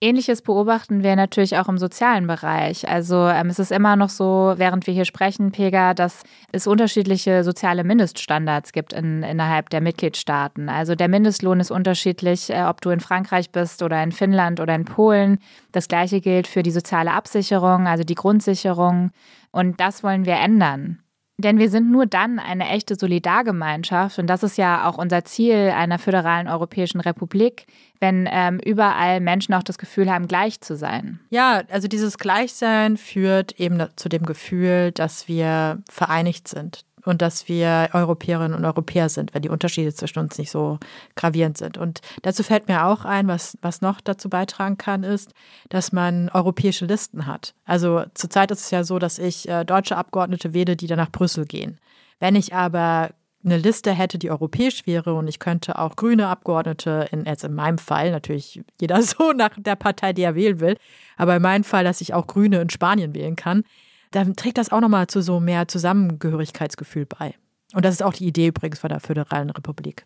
Ähnliches 0.03 0.41
beobachten 0.41 1.03
wir 1.03 1.15
natürlich 1.15 1.59
auch 1.59 1.69
im 1.69 1.77
sozialen 1.77 2.27
Bereich. 2.27 2.89
Also 2.89 3.29
ähm, 3.29 3.49
es 3.49 3.59
ist 3.59 3.71
immer 3.71 3.97
noch 3.97 4.09
so, 4.09 4.55
während 4.57 4.87
wir 4.87 4.95
hier 4.95 5.05
sprechen, 5.05 5.53
Pega, 5.53 5.93
dass 5.93 6.23
es 6.53 6.67
unterschiedliche 6.67 7.45
soziale 7.45 7.85
Mindeststandards 7.85 8.73
gibt 8.73 8.95
in, 8.95 9.23
innerhalb 9.23 9.69
der 9.69 9.83
Mitgliedstaaten. 9.83 10.71
Also 10.71 10.95
der 10.95 11.09
Mindestlohn 11.09 11.61
ist 11.61 11.71
unterschiedlich, 11.71 12.49
äh, 12.49 12.63
ob 12.63 12.81
du 12.81 12.89
in 12.89 13.01
Frankreich 13.01 13.51
bist 13.51 13.83
oder 13.83 14.03
in 14.03 14.13
Finnland 14.13 14.59
oder 14.59 14.75
in 14.75 14.87
Polen. 14.87 15.39
Das 15.73 15.87
gleiche 15.87 16.23
gilt 16.23 16.47
für 16.47 16.63
die 16.63 16.71
soziale 16.71 17.13
Absicherung, 17.13 17.87
also 17.87 18.03
die 18.03 18.15
Grundsicherung. 18.15 19.11
Und 19.51 19.81
das 19.81 20.03
wollen 20.03 20.25
wir 20.25 20.37
ändern. 20.37 21.03
Denn 21.41 21.59
wir 21.59 21.71
sind 21.71 21.91
nur 21.91 22.07
dann 22.07 22.39
eine 22.39 22.69
echte 22.69 22.97
Solidargemeinschaft, 22.97 24.19
und 24.19 24.27
das 24.27 24.43
ist 24.43 24.59
ja 24.59 24.89
auch 24.89 24.99
unser 24.99 25.25
Ziel 25.25 25.73
einer 25.75 25.99
föderalen 25.99 26.49
Europäischen 26.49 27.01
Republik, 27.01 27.67
wenn 28.01 28.29
ähm, 28.31 28.61
überall 28.65 29.21
Menschen 29.21 29.55
auch 29.55 29.63
das 29.63 29.79
Gefühl 29.79 30.11
haben, 30.11 30.27
gleich 30.27 30.61
zu 30.61 30.77
sein. 30.77 31.21
Ja, 31.31 31.63
also 31.71 31.87
dieses 31.89 32.19
Gleichsein 32.19 32.97
führt 32.97 33.59
eben 33.61 33.87
zu 33.97 34.09
dem 34.09 34.25
Gefühl, 34.25 34.93
dass 34.93 35.29
wir 35.29 35.83
vereinigt 35.91 36.49
sind, 36.49 36.85
und 37.05 37.23
dass 37.23 37.49
wir 37.49 37.91
Europäerinnen 37.93 38.55
und 38.55 38.65
Europäer 38.65 39.09
sind, 39.09 39.35
wenn 39.35 39.43
die 39.43 39.49
Unterschiede 39.49 39.93
zwischen 39.95 40.19
uns 40.19 40.39
nicht 40.39 40.51
so 40.51 40.79
gravierend 41.17 41.59
sind. 41.59 41.79
Und 41.79 42.01
dazu 42.23 42.43
fällt 42.43 42.69
mir 42.69 42.87
auch 42.87 43.05
ein, 43.05 43.29
was, 43.29 43.57
was 43.63 43.81
noch 43.81 44.01
dazu 44.01 44.29
beitragen 44.29 44.79
kann, 44.79 45.03
ist, 45.03 45.33
dass 45.69 45.93
man 45.93 46.29
europäische 46.31 46.87
Listen 46.87 47.27
hat. 47.27 47.55
Also 47.65 48.05
zurzeit 48.15 48.51
ist 48.51 48.61
es 48.61 48.71
ja 48.71 48.85
so, 48.85 48.99
dass 48.99 49.19
ich 49.19 49.49
äh, 49.49 49.65
deutsche 49.65 49.97
Abgeordnete 49.97 50.53
wähle, 50.53 50.77
die 50.77 50.87
dann 50.87 50.99
nach 50.99 51.13
Brüssel 51.13 51.45
gehen. 51.45 51.79
Wenn 52.19 52.37
ich 52.37 52.55
aber 52.55 53.11
eine 53.43 53.57
Liste 53.57 53.93
hätte, 53.93 54.19
die 54.19 54.31
europäisch 54.31 54.87
wäre 54.87 55.15
und 55.15 55.27
ich 55.27 55.39
könnte 55.39 55.79
auch 55.79 55.97
grüne 55.97 56.29
Abgeordnete, 56.29 57.09
in, 57.11 57.25
jetzt 57.25 57.45
in 57.45 57.55
meinem 57.55 57.79
Fall, 57.79 58.11
natürlich 58.11 58.63
jeder 58.81 59.01
so 59.03 59.33
nach 59.33 59.53
der 59.57 59.77
Partei, 59.77 60.13
die 60.13 60.23
er 60.23 60.35
wählen 60.35 60.61
will, 60.61 60.77
aber 61.17 61.37
in 61.37 61.43
meinem 61.43 61.65
Fall, 61.65 61.85
dass 61.85 62.01
ich 62.01 62.15
auch 62.15 62.27
Grüne 62.27 62.61
in 62.61 62.71
Spanien 62.71 63.15
wählen 63.15 63.37
kann, 63.37 63.65
dann 64.11 64.37
trägt 64.37 64.59
das 64.59 64.73
auch 64.73 64.81
nochmal 64.81 65.07
zu 65.07 65.23
so 65.23 65.41
mehr 65.41 65.69
Zusammengehörigkeitsgefühl 65.69 67.07
bei. 67.07 67.35
Und 67.73 67.85
das 67.85 67.95
ist 67.95 68.03
auch 68.03 68.13
die 68.13 68.27
Idee 68.27 68.49
übrigens 68.49 68.81
von 68.81 68.89
der 68.89 69.01
Föderalen 69.01 69.51
Republik. 69.51 70.05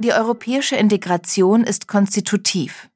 Die 0.00 0.12
europäische 0.12 0.76
Integration 0.76 1.64
ist 1.64 1.88
konstitutiv. 1.88 2.88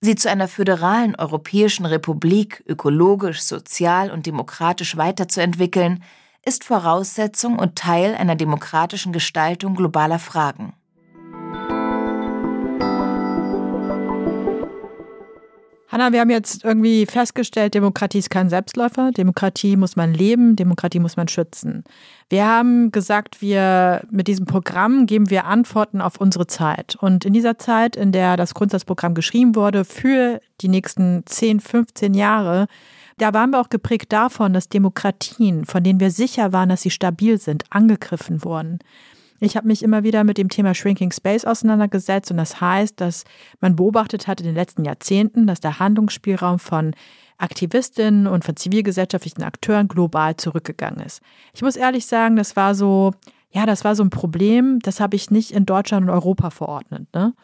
Sie 0.00 0.16
zu 0.16 0.28
einer 0.28 0.48
föderalen 0.48 1.14
europäischen 1.16 1.86
Republik 1.86 2.62
ökologisch, 2.66 3.40
sozial 3.42 4.10
und 4.10 4.26
demokratisch 4.26 4.96
weiterzuentwickeln, 4.96 6.02
ist 6.44 6.64
Voraussetzung 6.64 7.58
und 7.58 7.76
Teil 7.76 8.14
einer 8.14 8.36
demokratischen 8.36 9.12
Gestaltung 9.12 9.74
globaler 9.74 10.18
Fragen. 10.18 10.74
Hanna, 15.94 16.10
wir 16.10 16.22
haben 16.22 16.30
jetzt 16.30 16.64
irgendwie 16.64 17.06
festgestellt, 17.06 17.74
Demokratie 17.74 18.18
ist 18.18 18.28
kein 18.28 18.48
Selbstläufer. 18.48 19.12
Demokratie 19.12 19.76
muss 19.76 19.94
man 19.94 20.12
leben, 20.12 20.56
Demokratie 20.56 20.98
muss 20.98 21.16
man 21.16 21.28
schützen. 21.28 21.84
Wir 22.28 22.48
haben 22.48 22.90
gesagt, 22.90 23.40
wir 23.40 24.02
mit 24.10 24.26
diesem 24.26 24.44
Programm 24.44 25.06
geben 25.06 25.30
wir 25.30 25.44
Antworten 25.44 26.00
auf 26.00 26.20
unsere 26.20 26.48
Zeit. 26.48 26.96
Und 26.98 27.24
in 27.24 27.32
dieser 27.32 27.58
Zeit, 27.58 27.94
in 27.94 28.10
der 28.10 28.36
das 28.36 28.54
Grundsatzprogramm 28.54 29.14
geschrieben 29.14 29.54
wurde, 29.54 29.84
für 29.84 30.40
die 30.60 30.66
nächsten 30.66 31.22
10, 31.26 31.60
15 31.60 32.12
Jahre, 32.12 32.66
da 33.18 33.32
waren 33.32 33.50
wir 33.50 33.60
auch 33.60 33.70
geprägt 33.70 34.12
davon, 34.12 34.52
dass 34.52 34.68
Demokratien, 34.68 35.64
von 35.64 35.84
denen 35.84 36.00
wir 36.00 36.10
sicher 36.10 36.52
waren, 36.52 36.70
dass 36.70 36.82
sie 36.82 36.90
stabil 36.90 37.38
sind, 37.38 37.66
angegriffen 37.70 38.42
wurden. 38.42 38.80
Ich 39.44 39.58
habe 39.58 39.66
mich 39.66 39.82
immer 39.82 40.04
wieder 40.04 40.24
mit 40.24 40.38
dem 40.38 40.48
Thema 40.48 40.74
Shrinking 40.74 41.12
Space 41.12 41.44
auseinandergesetzt 41.44 42.30
und 42.30 42.38
das 42.38 42.62
heißt, 42.62 42.98
dass 42.98 43.24
man 43.60 43.76
beobachtet 43.76 44.26
hat 44.26 44.40
in 44.40 44.46
den 44.46 44.54
letzten 44.54 44.86
Jahrzehnten, 44.86 45.46
dass 45.46 45.60
der 45.60 45.78
Handlungsspielraum 45.78 46.58
von 46.58 46.94
Aktivistinnen 47.36 48.26
und 48.26 48.42
von 48.42 48.56
zivilgesellschaftlichen 48.56 49.42
Akteuren 49.42 49.86
global 49.86 50.36
zurückgegangen 50.36 51.04
ist. 51.04 51.20
Ich 51.52 51.60
muss 51.60 51.76
ehrlich 51.76 52.06
sagen, 52.06 52.36
das 52.36 52.56
war 52.56 52.74
so, 52.74 53.12
ja, 53.50 53.66
das 53.66 53.84
war 53.84 53.94
so 53.94 54.02
ein 54.02 54.08
Problem, 54.08 54.78
das 54.78 54.98
habe 54.98 55.14
ich 55.14 55.30
nicht 55.30 55.50
in 55.50 55.66
Deutschland 55.66 56.04
und 56.04 56.10
Europa 56.10 56.48
verordnet. 56.48 57.06
Ne? 57.12 57.34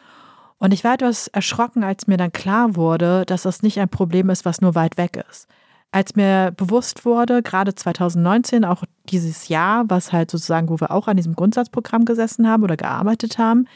Und 0.57 0.73
ich 0.73 0.85
war 0.85 0.95
etwas 0.95 1.29
erschrocken, 1.29 1.85
als 1.85 2.07
mir 2.07 2.17
dann 2.17 2.33
klar 2.33 2.77
wurde, 2.77 3.27
dass 3.27 3.43
das 3.43 3.63
nicht 3.63 3.79
ein 3.79 3.91
Problem 3.91 4.31
ist, 4.31 4.47
was 4.47 4.63
nur 4.63 4.75
weit 4.75 4.97
weg 4.97 5.23
ist 5.29 5.49
als 5.93 6.15
mir 6.15 6.53
bewusst 6.57 7.05
wurde, 7.05 7.43
gerade 7.43 7.75
2019, 7.75 8.65
auch 8.65 8.85
dieses 9.09 9.49
Jahr, 9.49 9.85
was 9.89 10.13
halt 10.13 10.31
sozusagen, 10.31 10.69
wo 10.69 10.81
wir 10.81 10.91
auch 10.91 11.09
an 11.09 11.17
diesem 11.17 11.35
Grundsatzprogramm 11.35 12.05
gesessen 12.05 12.49
haben 12.49 12.63
oder 12.63 12.77
gearbeitet 12.77 13.39
haben, 13.39 13.67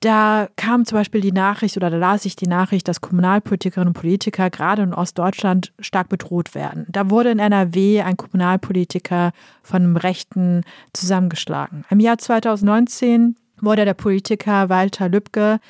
da 0.00 0.48
kam 0.56 0.84
zum 0.84 0.98
Beispiel 0.98 1.22
die 1.22 1.32
Nachricht 1.32 1.76
oder 1.76 1.88
da 1.88 1.96
las 1.96 2.26
ich 2.26 2.36
die 2.36 2.46
Nachricht, 2.46 2.86
dass 2.86 3.00
Kommunalpolitikerinnen 3.00 3.88
und 3.88 4.00
Politiker 4.00 4.50
gerade 4.50 4.82
in 4.82 4.92
Ostdeutschland 4.92 5.72
stark 5.78 6.10
bedroht 6.10 6.54
werden. 6.54 6.86
Da 6.90 7.08
wurde 7.08 7.30
in 7.30 7.38
NRW 7.38 8.02
ein 8.02 8.16
Kommunalpolitiker 8.16 9.32
von 9.62 9.82
einem 9.82 9.96
Rechten 9.96 10.62
zusammengeschlagen. 10.92 11.84
Im 11.88 12.00
Jahr 12.00 12.18
2019 12.18 13.36
wurde 13.60 13.86
der 13.86 13.94
Politiker 13.94 14.68
Walter 14.68 15.08
Lübcke 15.08 15.60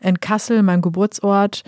in 0.00 0.18
Kassel, 0.18 0.62
meinem 0.62 0.82
Geburtsort, 0.82 1.62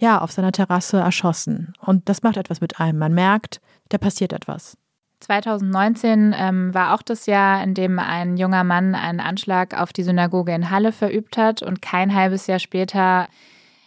ja, 0.00 0.20
auf 0.20 0.32
seiner 0.32 0.50
Terrasse 0.50 0.98
erschossen. 0.98 1.74
Und 1.78 2.08
das 2.08 2.22
macht 2.22 2.36
etwas 2.36 2.60
mit 2.60 2.80
einem. 2.80 2.98
Man 2.98 3.14
merkt, 3.14 3.60
da 3.90 3.98
passiert 3.98 4.32
etwas. 4.32 4.76
2019 5.20 6.34
ähm, 6.36 6.72
war 6.72 6.94
auch 6.94 7.02
das 7.02 7.26
Jahr, 7.26 7.62
in 7.62 7.74
dem 7.74 7.98
ein 7.98 8.38
junger 8.38 8.64
Mann 8.64 8.94
einen 8.94 9.20
Anschlag 9.20 9.78
auf 9.78 9.92
die 9.92 10.02
Synagoge 10.02 10.54
in 10.54 10.70
Halle 10.70 10.92
verübt 10.92 11.36
hat 11.36 11.62
und 11.62 11.82
kein 11.82 12.14
halbes 12.14 12.46
Jahr 12.46 12.58
später 12.58 13.28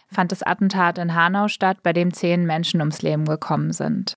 fand 0.08 0.30
das 0.30 0.44
Attentat 0.44 0.98
in 0.98 1.14
Hanau 1.14 1.48
statt, 1.48 1.78
bei 1.82 1.92
dem 1.92 2.14
zehn 2.14 2.46
Menschen 2.46 2.80
ums 2.80 3.02
Leben 3.02 3.24
gekommen 3.24 3.72
sind. 3.72 4.14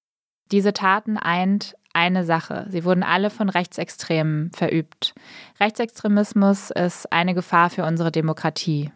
Diese 0.52 0.74
Taten 0.74 1.18
eint 1.18 1.76
eine 1.94 2.24
Sache. 2.24 2.68
Sie 2.70 2.84
wurden 2.84 3.02
alle 3.02 3.32
von 3.32 3.50
Rechtsextremen 3.50 4.52
verübt. 4.54 5.16
Rechtsextremismus 5.60 6.70
ist 6.70 7.12
eine 7.12 7.34
Gefahr 7.34 7.72
für 7.72 7.84
unsere 7.84 8.12
Demokratie. 8.12 8.92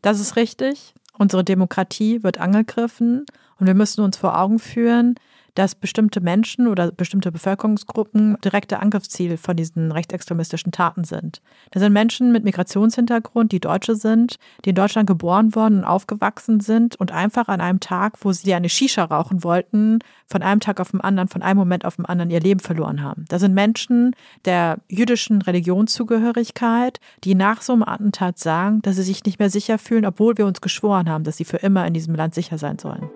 Das 0.00 0.18
ist 0.18 0.36
richtig. 0.36 0.94
Unsere 1.18 1.44
Demokratie 1.44 2.22
wird 2.22 2.38
angegriffen 2.38 3.26
und 3.58 3.66
wir 3.66 3.74
müssen 3.74 4.02
uns 4.02 4.16
vor 4.16 4.38
Augen 4.38 4.58
führen, 4.58 5.16
dass 5.58 5.74
bestimmte 5.74 6.20
Menschen 6.20 6.68
oder 6.68 6.92
bestimmte 6.92 7.32
Bevölkerungsgruppen 7.32 8.36
direkte 8.44 8.78
Angriffsziel 8.78 9.36
von 9.36 9.56
diesen 9.56 9.90
rechtsextremistischen 9.90 10.70
Taten 10.70 11.02
sind. 11.02 11.42
Das 11.72 11.82
sind 11.82 11.92
Menschen 11.92 12.30
mit 12.30 12.44
Migrationshintergrund, 12.44 13.50
die 13.50 13.58
Deutsche 13.58 13.96
sind, 13.96 14.38
die 14.64 14.70
in 14.70 14.76
Deutschland 14.76 15.08
geboren 15.08 15.56
worden 15.56 15.78
und 15.78 15.84
aufgewachsen 15.84 16.60
sind 16.60 16.94
und 16.94 17.10
einfach 17.10 17.48
an 17.48 17.60
einem 17.60 17.80
Tag, 17.80 18.24
wo 18.24 18.32
sie 18.32 18.54
eine 18.54 18.68
Shisha 18.68 19.02
rauchen 19.02 19.42
wollten, 19.42 19.98
von 20.26 20.42
einem 20.42 20.60
Tag 20.60 20.78
auf 20.78 20.92
den 20.92 21.00
anderen, 21.00 21.28
von 21.28 21.42
einem 21.42 21.58
Moment 21.58 21.84
auf 21.84 21.96
den 21.96 22.06
anderen 22.06 22.30
ihr 22.30 22.40
Leben 22.40 22.60
verloren 22.60 23.02
haben. 23.02 23.24
Das 23.28 23.40
sind 23.40 23.54
Menschen 23.54 24.14
der 24.44 24.78
jüdischen 24.88 25.42
Religionszugehörigkeit, 25.42 27.00
die 27.24 27.34
nach 27.34 27.62
so 27.62 27.72
einem 27.72 27.82
Attentat 27.82 28.38
sagen, 28.38 28.80
dass 28.82 28.94
sie 28.94 29.02
sich 29.02 29.24
nicht 29.24 29.40
mehr 29.40 29.50
sicher 29.50 29.78
fühlen, 29.78 30.06
obwohl 30.06 30.38
wir 30.38 30.46
uns 30.46 30.60
geschworen 30.60 31.08
haben, 31.08 31.24
dass 31.24 31.36
sie 31.36 31.44
für 31.44 31.56
immer 31.56 31.84
in 31.84 31.94
diesem 31.94 32.14
Land 32.14 32.34
sicher 32.34 32.58
sein 32.58 32.78
sollen. 32.78 33.10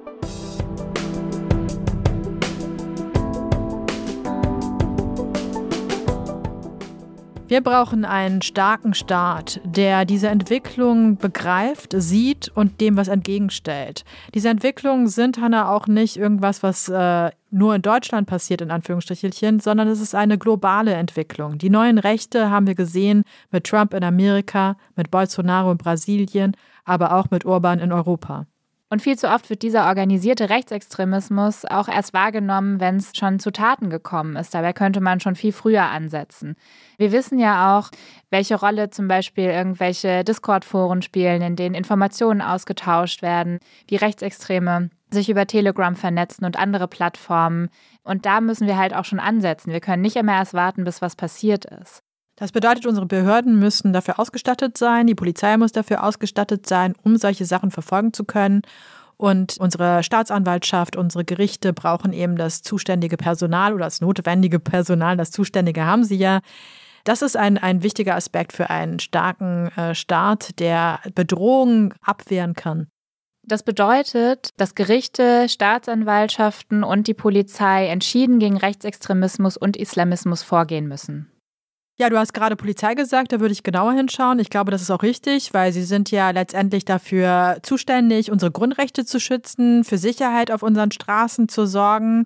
Wir 7.52 7.60
brauchen 7.60 8.06
einen 8.06 8.40
starken 8.40 8.94
Staat, 8.94 9.60
der 9.62 10.06
diese 10.06 10.28
Entwicklung 10.28 11.18
begreift, 11.18 11.94
sieht 11.94 12.50
und 12.54 12.80
dem 12.80 12.96
was 12.96 13.08
entgegenstellt. 13.08 14.06
Diese 14.32 14.48
Entwicklungen 14.48 15.06
sind, 15.06 15.38
Hanna, 15.38 15.68
auch 15.70 15.86
nicht 15.86 16.16
irgendwas, 16.16 16.62
was 16.62 16.88
äh, 16.88 17.30
nur 17.50 17.74
in 17.74 17.82
Deutschland 17.82 18.26
passiert, 18.26 18.62
in 18.62 18.70
Anführungsstrichelchen, 18.70 19.60
sondern 19.60 19.88
es 19.88 20.00
ist 20.00 20.14
eine 20.14 20.38
globale 20.38 20.94
Entwicklung. 20.94 21.58
Die 21.58 21.68
neuen 21.68 21.98
Rechte 21.98 22.48
haben 22.48 22.66
wir 22.66 22.74
gesehen 22.74 23.22
mit 23.50 23.64
Trump 23.64 23.92
in 23.92 24.02
Amerika, 24.02 24.78
mit 24.96 25.10
Bolsonaro 25.10 25.72
in 25.72 25.76
Brasilien, 25.76 26.56
aber 26.86 27.14
auch 27.14 27.30
mit 27.30 27.44
Orban 27.44 27.80
in 27.80 27.92
Europa. 27.92 28.46
Und 28.92 29.00
viel 29.00 29.16
zu 29.16 29.26
oft 29.30 29.48
wird 29.48 29.62
dieser 29.62 29.86
organisierte 29.86 30.50
Rechtsextremismus 30.50 31.64
auch 31.64 31.88
erst 31.88 32.12
wahrgenommen, 32.12 32.78
wenn 32.78 32.96
es 32.96 33.12
schon 33.16 33.38
zu 33.38 33.50
Taten 33.50 33.88
gekommen 33.88 34.36
ist. 34.36 34.52
Dabei 34.52 34.74
könnte 34.74 35.00
man 35.00 35.18
schon 35.18 35.34
viel 35.34 35.52
früher 35.52 35.84
ansetzen. 35.84 36.56
Wir 36.98 37.10
wissen 37.10 37.38
ja 37.38 37.78
auch, 37.78 37.88
welche 38.28 38.60
Rolle 38.60 38.90
zum 38.90 39.08
Beispiel 39.08 39.46
irgendwelche 39.46 40.24
Discord-Foren 40.24 41.00
spielen, 41.00 41.40
in 41.40 41.56
denen 41.56 41.74
Informationen 41.74 42.42
ausgetauscht 42.42 43.22
werden, 43.22 43.60
wie 43.88 43.96
Rechtsextreme 43.96 44.90
sich 45.10 45.30
über 45.30 45.46
Telegram 45.46 45.96
vernetzen 45.96 46.44
und 46.44 46.58
andere 46.58 46.86
Plattformen. 46.86 47.70
Und 48.04 48.26
da 48.26 48.42
müssen 48.42 48.66
wir 48.66 48.76
halt 48.76 48.92
auch 48.92 49.06
schon 49.06 49.20
ansetzen. 49.20 49.72
Wir 49.72 49.80
können 49.80 50.02
nicht 50.02 50.16
immer 50.16 50.34
erst 50.34 50.52
warten, 50.52 50.84
bis 50.84 51.00
was 51.00 51.16
passiert 51.16 51.64
ist. 51.64 52.02
Das 52.42 52.50
bedeutet, 52.50 52.86
unsere 52.86 53.06
Behörden 53.06 53.60
müssen 53.60 53.92
dafür 53.92 54.18
ausgestattet 54.18 54.76
sein, 54.76 55.06
die 55.06 55.14
Polizei 55.14 55.56
muss 55.56 55.70
dafür 55.70 56.02
ausgestattet 56.02 56.66
sein, 56.66 56.96
um 57.04 57.16
solche 57.16 57.44
Sachen 57.44 57.70
verfolgen 57.70 58.12
zu 58.12 58.24
können. 58.24 58.62
Und 59.16 59.58
unsere 59.60 60.02
Staatsanwaltschaft, 60.02 60.96
unsere 60.96 61.24
Gerichte 61.24 61.72
brauchen 61.72 62.12
eben 62.12 62.34
das 62.34 62.62
zuständige 62.62 63.16
Personal 63.16 63.74
oder 63.74 63.84
das 63.84 64.00
notwendige 64.00 64.58
Personal. 64.58 65.16
Das 65.16 65.30
Zuständige 65.30 65.86
haben 65.86 66.02
sie 66.02 66.16
ja. 66.16 66.40
Das 67.04 67.22
ist 67.22 67.36
ein, 67.36 67.58
ein 67.58 67.84
wichtiger 67.84 68.16
Aspekt 68.16 68.52
für 68.52 68.70
einen 68.70 68.98
starken 68.98 69.68
äh, 69.76 69.94
Staat, 69.94 70.58
der 70.58 70.98
Bedrohungen 71.14 71.94
abwehren 72.00 72.54
kann. 72.54 72.88
Das 73.44 73.62
bedeutet, 73.62 74.50
dass 74.56 74.74
Gerichte, 74.74 75.48
Staatsanwaltschaften 75.48 76.82
und 76.82 77.06
die 77.06 77.14
Polizei 77.14 77.86
entschieden 77.86 78.40
gegen 78.40 78.56
Rechtsextremismus 78.56 79.56
und 79.56 79.76
Islamismus 79.76 80.42
vorgehen 80.42 80.88
müssen. 80.88 81.31
Ja, 82.02 82.10
du 82.10 82.18
hast 82.18 82.34
gerade 82.34 82.56
Polizei 82.56 82.94
gesagt, 82.94 83.30
da 83.30 83.38
würde 83.38 83.52
ich 83.52 83.62
genauer 83.62 83.92
hinschauen. 83.92 84.40
Ich 84.40 84.50
glaube, 84.50 84.72
das 84.72 84.82
ist 84.82 84.90
auch 84.90 85.04
richtig, 85.04 85.54
weil 85.54 85.72
sie 85.72 85.84
sind 85.84 86.10
ja 86.10 86.30
letztendlich 86.30 86.84
dafür 86.84 87.58
zuständig, 87.62 88.32
unsere 88.32 88.50
Grundrechte 88.50 89.04
zu 89.04 89.20
schützen, 89.20 89.84
für 89.84 89.98
Sicherheit 89.98 90.50
auf 90.50 90.64
unseren 90.64 90.90
Straßen 90.90 91.48
zu 91.48 91.64
sorgen. 91.64 92.24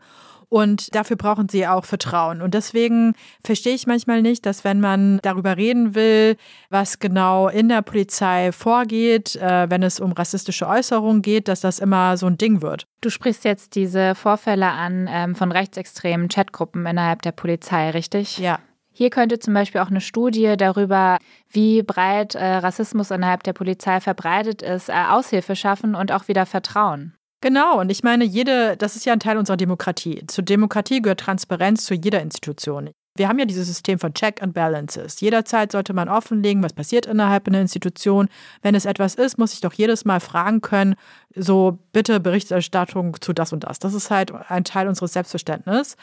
Und 0.48 0.94
dafür 0.94 1.16
brauchen 1.16 1.50
sie 1.50 1.66
auch 1.66 1.84
Vertrauen. 1.84 2.40
Und 2.40 2.54
deswegen 2.54 3.12
verstehe 3.44 3.74
ich 3.74 3.86
manchmal 3.86 4.22
nicht, 4.22 4.46
dass 4.46 4.64
wenn 4.64 4.80
man 4.80 5.18
darüber 5.20 5.58
reden 5.58 5.94
will, 5.94 6.38
was 6.70 6.98
genau 6.98 7.48
in 7.48 7.68
der 7.68 7.82
Polizei 7.82 8.52
vorgeht, 8.52 9.36
äh, 9.36 9.68
wenn 9.68 9.82
es 9.82 10.00
um 10.00 10.12
rassistische 10.12 10.66
Äußerungen 10.66 11.20
geht, 11.20 11.48
dass 11.48 11.60
das 11.60 11.80
immer 11.80 12.16
so 12.16 12.24
ein 12.28 12.38
Ding 12.38 12.62
wird. 12.62 12.86
Du 13.02 13.10
sprichst 13.10 13.44
jetzt 13.44 13.74
diese 13.74 14.14
Vorfälle 14.14 14.68
an 14.70 15.06
ähm, 15.10 15.34
von 15.34 15.52
rechtsextremen 15.52 16.28
Chatgruppen 16.28 16.86
innerhalb 16.86 17.20
der 17.20 17.32
Polizei, 17.32 17.90
richtig? 17.90 18.38
Ja. 18.38 18.58
Hier 18.96 19.10
könnte 19.10 19.38
zum 19.38 19.52
Beispiel 19.52 19.82
auch 19.82 19.90
eine 19.90 20.00
Studie 20.00 20.54
darüber, 20.56 21.18
wie 21.50 21.82
breit 21.82 22.34
äh, 22.34 22.42
Rassismus 22.42 23.10
innerhalb 23.10 23.42
der 23.42 23.52
Polizei 23.52 24.00
verbreitet 24.00 24.62
ist, 24.62 24.88
äh, 24.88 24.94
Aushilfe 25.10 25.54
schaffen 25.54 25.94
und 25.94 26.12
auch 26.12 26.28
wieder 26.28 26.46
Vertrauen. 26.46 27.12
Genau, 27.42 27.78
und 27.78 27.90
ich 27.90 28.02
meine, 28.02 28.24
jede, 28.24 28.78
das 28.78 28.96
ist 28.96 29.04
ja 29.04 29.12
ein 29.12 29.20
Teil 29.20 29.36
unserer 29.36 29.58
Demokratie. 29.58 30.24
Zur 30.28 30.44
Demokratie 30.44 31.02
gehört 31.02 31.20
Transparenz 31.20 31.84
zu 31.84 31.92
jeder 31.92 32.22
Institution. 32.22 32.88
Wir 33.14 33.28
haben 33.28 33.38
ja 33.38 33.44
dieses 33.44 33.66
System 33.66 33.98
von 33.98 34.14
Check 34.14 34.42
and 34.42 34.54
Balances. 34.54 35.20
Jederzeit 35.20 35.72
sollte 35.72 35.92
man 35.92 36.08
offenlegen, 36.08 36.62
was 36.62 36.72
passiert 36.72 37.04
innerhalb 37.04 37.46
einer 37.48 37.60
Institution. 37.60 38.28
Wenn 38.62 38.74
es 38.74 38.86
etwas 38.86 39.14
ist, 39.14 39.36
muss 39.36 39.52
ich 39.52 39.60
doch 39.60 39.74
jedes 39.74 40.06
Mal 40.06 40.20
fragen 40.20 40.62
können, 40.62 40.94
so 41.34 41.78
bitte 41.92 42.18
Berichterstattung 42.18 43.20
zu 43.20 43.34
das 43.34 43.52
und 43.52 43.64
das. 43.64 43.78
Das 43.78 43.92
ist 43.92 44.10
halt 44.10 44.32
ein 44.32 44.64
Teil 44.64 44.88
unseres 44.88 45.12
Selbstverständnisses. 45.12 45.96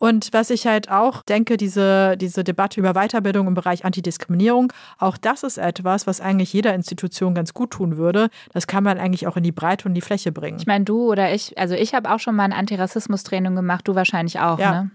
Und 0.00 0.30
was 0.32 0.48
ich 0.48 0.66
halt 0.66 0.90
auch 0.90 1.22
denke, 1.22 1.58
diese, 1.58 2.16
diese 2.16 2.42
Debatte 2.42 2.80
über 2.80 2.94
Weiterbildung 2.94 3.46
im 3.46 3.54
Bereich 3.54 3.84
Antidiskriminierung, 3.84 4.72
auch 4.98 5.18
das 5.18 5.42
ist 5.42 5.58
etwas, 5.58 6.06
was 6.06 6.22
eigentlich 6.22 6.54
jeder 6.54 6.74
Institution 6.74 7.34
ganz 7.34 7.52
gut 7.52 7.70
tun 7.70 7.98
würde. 7.98 8.30
Das 8.54 8.66
kann 8.66 8.82
man 8.82 8.98
eigentlich 8.98 9.26
auch 9.26 9.36
in 9.36 9.42
die 9.42 9.52
Breite 9.52 9.86
und 9.86 9.92
die 9.92 10.00
Fläche 10.00 10.32
bringen. 10.32 10.56
Ich 10.58 10.66
meine, 10.66 10.86
du 10.86 11.10
oder 11.10 11.34
ich, 11.34 11.58
also 11.58 11.74
ich 11.74 11.92
habe 11.92 12.10
auch 12.10 12.18
schon 12.18 12.34
mal 12.34 12.44
ein 12.44 12.54
Antirassismus-Training 12.54 13.54
gemacht, 13.54 13.86
du 13.86 13.94
wahrscheinlich 13.94 14.40
auch, 14.40 14.58
ja. 14.58 14.84
ne? 14.84 14.90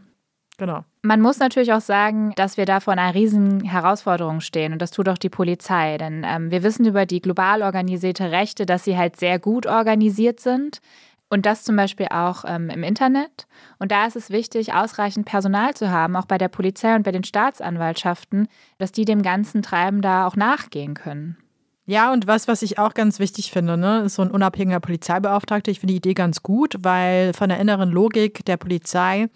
Genau. 0.57 0.85
Man 1.03 1.21
muss 1.21 1.37
natürlich 1.37 1.73
auch 1.73 1.81
sagen, 1.81 2.33
dass 2.37 2.57
wir 2.57 2.65
da 2.65 2.79
vor 2.79 2.93
einer 2.93 3.13
riesen 3.13 3.63
Herausforderung 3.63 4.39
stehen 4.39 4.73
und 4.73 4.81
das 4.81 4.89
tut 4.89 5.07
auch 5.09 5.17
die 5.17 5.29
Polizei. 5.29 5.97
Denn 5.97 6.25
ähm, 6.25 6.49
wir 6.49 6.63
wissen 6.63 6.85
über 6.85 7.05
die 7.05 7.21
global 7.21 7.61
organisierte 7.61 8.31
Rechte, 8.31 8.65
dass 8.65 8.85
sie 8.85 8.97
halt 8.97 9.17
sehr 9.17 9.37
gut 9.37 9.67
organisiert 9.67 10.39
sind. 10.39 10.79
Und 11.35 11.45
das 11.45 11.65
zum 11.65 11.75
Beispiel 11.75 12.07
auch 12.11 12.45
ähm, 12.47 12.69
im 12.69 12.81
Internet. 12.81 13.45
Und 13.77 13.91
da 13.91 14.05
ist 14.05 14.15
es 14.15 14.29
wichtig, 14.29 14.73
ausreichend 14.73 15.25
Personal 15.25 15.73
zu 15.73 15.91
haben, 15.91 16.15
auch 16.15 16.27
bei 16.27 16.37
der 16.37 16.47
Polizei 16.47 16.95
und 16.95 17.03
bei 17.03 17.11
den 17.11 17.25
Staatsanwaltschaften, 17.25 18.47
dass 18.77 18.93
die 18.93 19.03
dem 19.03 19.21
ganzen 19.21 19.61
Treiben 19.61 20.01
da 20.01 20.27
auch 20.27 20.37
nachgehen 20.37 20.93
können. 20.93 21.35
Ja, 21.87 22.13
und 22.13 22.25
was, 22.25 22.47
was 22.47 22.61
ich 22.61 22.79
auch 22.79 22.93
ganz 22.93 23.19
wichtig 23.19 23.51
finde, 23.51 23.75
ne, 23.75 24.03
ist 24.05 24.15
so 24.15 24.21
ein 24.21 24.31
unabhängiger 24.31 24.79
Polizeibeauftragter. 24.79 25.71
Ich 25.71 25.81
finde 25.81 25.91
die 25.91 25.97
Idee 25.97 26.13
ganz 26.13 26.41
gut, 26.41 26.75
weil 26.79 27.33
von 27.33 27.49
der 27.49 27.59
inneren 27.59 27.91
Logik 27.91 28.45
der 28.45 28.55
Polizei 28.55 29.27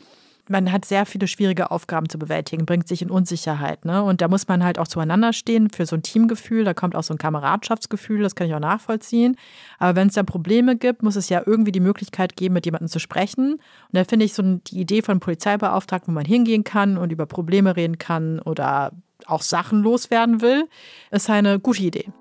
man 0.50 0.72
hat 0.72 0.84
sehr 0.84 1.06
viele 1.06 1.28
schwierige 1.28 1.72
Aufgaben 1.72 2.10
zu 2.10 2.18
bewältigen, 2.18 2.66
bringt 2.66 2.88
sich 2.88 3.02
in 3.02 3.12
Unsicherheit. 3.12 3.86
Ne? 3.86 4.04
Und 4.04 4.22
da 4.22 4.28
muss 4.28 4.48
man 4.48 4.64
halt 4.64 4.80
auch 4.80 4.88
zueinander 4.88 5.32
stehen 5.32 5.70
für 5.70 5.86
so 5.86 5.96
ein 5.96 6.02
Teamgefühl. 6.02 6.64
Da 6.64 6.74
kommt 6.74 6.96
auch 6.96 7.04
so 7.04 7.14
ein 7.14 7.20
Kameradschaftsgefühl, 7.20 8.24
das 8.24 8.36
kann 8.36 8.48
ich 8.48 8.56
auch 8.56 8.60
nachvollziehen. 8.60 9.38
Aber 9.78 9.96
wenn 9.96 10.08
es 10.08 10.16
da 10.16 10.24
Probleme 10.24 10.76
gibt, 10.76 11.04
muss 11.04 11.16
es 11.16 11.30
ja 11.30 11.44
irgendwie 11.46 11.72
die 11.72 11.80
Möglichkeit 11.80 12.36
geben, 12.36 12.56
mit 12.56 12.66
jemandem 12.66 12.90
zu 12.90 13.00
sprechen. 13.00 13.54
Und 13.54 13.62
da 13.92 14.04
finde 14.04 14.26
ich 14.26 14.34
so 14.34 14.42
die 14.42 14.80
Idee 14.80 15.04
von 15.04 15.20
Polizeibeauftragten, 15.20 16.14
wo 16.14 16.16
man 16.16 16.26
hingehen 16.26 16.64
kann 16.64 16.98
und 16.98 17.12
über 17.12 17.28
Probleme 17.28 17.76
reden 17.76 18.00
kann 18.00 18.40
oder 18.40 18.92
auch 19.28 19.44
Sachen 19.44 19.84
loswerden 19.84 20.42
will, 20.42 20.68
ist 21.12 21.30
eine 21.30 21.60
gute 21.60 21.84
Idee. 21.84 22.12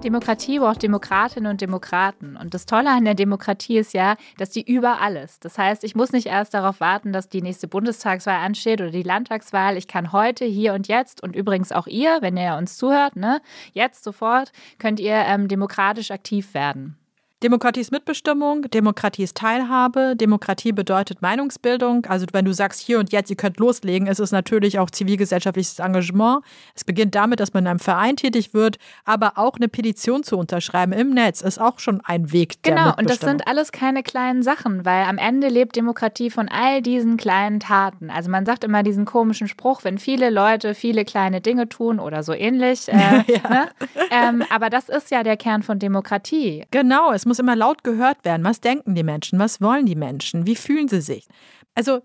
Demokratie 0.00 0.58
braucht 0.58 0.82
Demokratinnen 0.82 1.50
und 1.50 1.60
Demokraten. 1.60 2.36
Und 2.36 2.54
das 2.54 2.64
Tolle 2.64 2.90
an 2.90 3.04
der 3.04 3.14
Demokratie 3.14 3.78
ist 3.78 3.92
ja, 3.92 4.16
dass 4.38 4.50
die 4.50 4.62
überall 4.62 5.16
ist. 5.16 5.44
Das 5.44 5.58
heißt, 5.58 5.84
ich 5.84 5.94
muss 5.94 6.12
nicht 6.12 6.26
erst 6.26 6.54
darauf 6.54 6.80
warten, 6.80 7.12
dass 7.12 7.28
die 7.28 7.42
nächste 7.42 7.68
Bundestagswahl 7.68 8.38
ansteht 8.38 8.80
oder 8.80 8.90
die 8.90 9.02
Landtagswahl. 9.02 9.76
Ich 9.76 9.88
kann 9.88 10.12
heute, 10.12 10.44
hier 10.46 10.72
und 10.72 10.88
jetzt 10.88 11.22
und 11.22 11.36
übrigens 11.36 11.70
auch 11.70 11.86
ihr, 11.86 12.18
wenn 12.22 12.36
ihr 12.36 12.56
uns 12.56 12.78
zuhört, 12.78 13.16
ne, 13.16 13.42
jetzt 13.72 14.02
sofort 14.04 14.52
könnt 14.78 15.00
ihr 15.00 15.16
ähm, 15.16 15.48
demokratisch 15.48 16.10
aktiv 16.10 16.54
werden. 16.54 16.99
Demokratie 17.42 17.80
ist 17.80 17.90
Mitbestimmung, 17.90 18.70
Demokratie 18.70 19.22
ist 19.22 19.34
Teilhabe, 19.34 20.14
Demokratie 20.14 20.72
bedeutet 20.72 21.22
Meinungsbildung. 21.22 22.04
Also 22.04 22.26
wenn 22.32 22.44
du 22.44 22.52
sagst, 22.52 22.80
hier 22.80 22.98
und 22.98 23.12
jetzt, 23.12 23.30
ihr 23.30 23.36
könnt 23.36 23.56
loslegen, 23.56 24.06
ist 24.06 24.18
es 24.18 24.30
natürlich 24.30 24.78
auch 24.78 24.90
zivilgesellschaftliches 24.90 25.78
Engagement. 25.78 26.44
Es 26.74 26.84
beginnt 26.84 27.14
damit, 27.14 27.40
dass 27.40 27.54
man 27.54 27.64
in 27.64 27.68
einem 27.68 27.78
Verein 27.78 28.16
tätig 28.16 28.52
wird, 28.52 28.76
aber 29.06 29.38
auch 29.38 29.56
eine 29.56 29.68
Petition 29.68 30.22
zu 30.22 30.36
unterschreiben 30.36 30.92
im 30.92 31.14
Netz 31.14 31.40
ist 31.40 31.58
auch 31.58 31.78
schon 31.78 32.02
ein 32.04 32.30
Weg 32.30 32.62
der 32.62 32.74
Genau, 32.74 32.94
und 32.98 33.08
das 33.08 33.20
sind 33.20 33.46
alles 33.46 33.72
keine 33.72 34.02
kleinen 34.02 34.42
Sachen, 34.42 34.84
weil 34.84 35.04
am 35.04 35.16
Ende 35.16 35.48
lebt 35.48 35.76
Demokratie 35.76 36.28
von 36.28 36.50
all 36.50 36.82
diesen 36.82 37.16
kleinen 37.16 37.58
Taten. 37.58 38.10
Also 38.10 38.30
man 38.30 38.44
sagt 38.44 38.64
immer 38.64 38.82
diesen 38.82 39.06
komischen 39.06 39.48
Spruch, 39.48 39.82
wenn 39.82 39.96
viele 39.96 40.28
Leute 40.28 40.74
viele 40.74 41.06
kleine 41.06 41.40
Dinge 41.40 41.70
tun 41.70 42.00
oder 42.00 42.22
so 42.22 42.34
ähnlich. 42.34 42.86
Äh, 42.88 43.24
ja. 43.26 43.48
ne? 43.48 43.68
ähm, 44.10 44.44
aber 44.50 44.68
das 44.68 44.90
ist 44.90 45.10
ja 45.10 45.22
der 45.22 45.38
Kern 45.38 45.62
von 45.62 45.78
Demokratie. 45.78 46.66
Genau, 46.70 47.12
es 47.12 47.29
muss 47.30 47.38
immer 47.38 47.54
laut 47.54 47.84
gehört 47.84 48.24
werden. 48.24 48.44
Was 48.44 48.60
denken 48.60 48.96
die 48.96 49.04
Menschen? 49.04 49.38
Was 49.38 49.60
wollen 49.60 49.86
die 49.86 49.94
Menschen? 49.94 50.46
Wie 50.46 50.56
fühlen 50.56 50.88
sie 50.88 51.00
sich? 51.00 51.28
Also, 51.76 52.02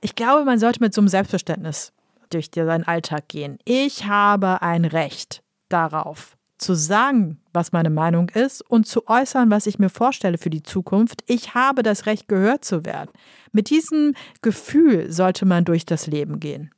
ich 0.00 0.16
glaube, 0.16 0.44
man 0.44 0.58
sollte 0.58 0.80
mit 0.80 0.92
so 0.92 1.00
einem 1.00 1.06
Selbstverständnis 1.06 1.92
durch 2.30 2.50
seinen 2.52 2.82
Alltag 2.82 3.28
gehen. 3.28 3.58
Ich 3.64 4.06
habe 4.06 4.62
ein 4.62 4.84
Recht 4.84 5.44
darauf, 5.68 6.36
zu 6.58 6.74
sagen, 6.74 7.40
was 7.52 7.70
meine 7.70 7.90
Meinung 7.90 8.30
ist 8.30 8.68
und 8.68 8.88
zu 8.88 9.06
äußern, 9.06 9.48
was 9.48 9.68
ich 9.68 9.78
mir 9.78 9.90
vorstelle 9.90 10.38
für 10.38 10.50
die 10.50 10.64
Zukunft. 10.64 11.22
Ich 11.28 11.54
habe 11.54 11.84
das 11.84 12.06
Recht, 12.06 12.26
gehört 12.26 12.64
zu 12.64 12.84
werden. 12.84 13.10
Mit 13.52 13.70
diesem 13.70 14.14
Gefühl 14.42 15.12
sollte 15.12 15.46
man 15.46 15.64
durch 15.64 15.86
das 15.86 16.08
Leben 16.08 16.40
gehen. 16.40 16.74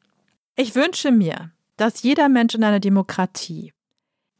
Ich 0.54 0.74
wünsche 0.74 1.12
mir, 1.12 1.50
dass 1.78 2.02
jeder 2.02 2.28
Mensch 2.28 2.54
in 2.54 2.62
einer 2.62 2.80
Demokratie 2.80 3.72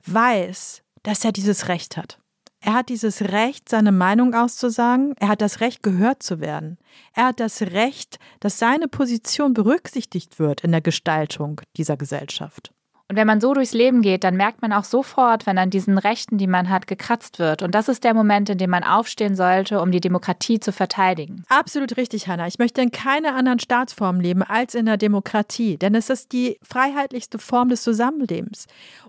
weiß, 0.04 0.82
dass 1.04 1.24
er 1.24 1.32
dieses 1.32 1.68
Recht 1.68 1.96
hat. 1.96 2.18
Er 2.66 2.74
hat 2.74 2.88
dieses 2.88 3.22
Recht, 3.22 3.68
seine 3.68 3.92
Meinung 3.92 4.34
auszusagen. 4.34 5.14
Er 5.20 5.28
hat 5.28 5.40
das 5.40 5.60
Recht, 5.60 5.84
gehört 5.84 6.24
zu 6.24 6.40
werden. 6.40 6.78
Er 7.14 7.26
hat 7.26 7.38
das 7.38 7.62
Recht, 7.62 8.18
dass 8.40 8.58
seine 8.58 8.88
Position 8.88 9.54
berücksichtigt 9.54 10.40
wird 10.40 10.64
in 10.64 10.72
der 10.72 10.80
Gestaltung 10.80 11.60
dieser 11.76 11.96
Gesellschaft. 11.96 12.72
Und 13.08 13.14
wenn 13.14 13.26
man 13.28 13.40
so 13.40 13.54
durchs 13.54 13.72
Leben 13.72 14.02
geht, 14.02 14.24
dann 14.24 14.36
merkt 14.36 14.62
man 14.62 14.72
auch 14.72 14.82
sofort, 14.82 15.46
wenn 15.46 15.58
an 15.58 15.70
diesen 15.70 15.96
Rechten, 15.96 16.38
die 16.38 16.48
man 16.48 16.68
hat, 16.68 16.88
gekratzt 16.88 17.38
wird. 17.38 17.62
Und 17.62 17.72
das 17.72 17.88
ist 17.88 18.02
der 18.02 18.14
Moment, 18.14 18.50
in 18.50 18.58
dem 18.58 18.70
man 18.70 18.82
aufstehen 18.82 19.36
sollte, 19.36 19.80
um 19.80 19.92
die 19.92 20.00
Demokratie 20.00 20.58
zu 20.58 20.72
verteidigen. 20.72 21.44
Absolut 21.48 21.96
richtig, 21.96 22.26
Hanna. 22.26 22.48
Ich 22.48 22.58
möchte 22.58 22.82
in 22.82 22.90
keiner 22.90 23.36
anderen 23.36 23.60
Staatsform 23.60 24.18
leben 24.18 24.42
als 24.42 24.74
in 24.74 24.86
der 24.86 24.96
Demokratie, 24.96 25.76
denn 25.76 25.94
es 25.94 26.10
ist 26.10 26.32
die 26.32 26.58
freiheitlichste 26.62 27.38
Form 27.38 27.68
des 27.68 27.82
Zusammenlebens. 27.82 28.66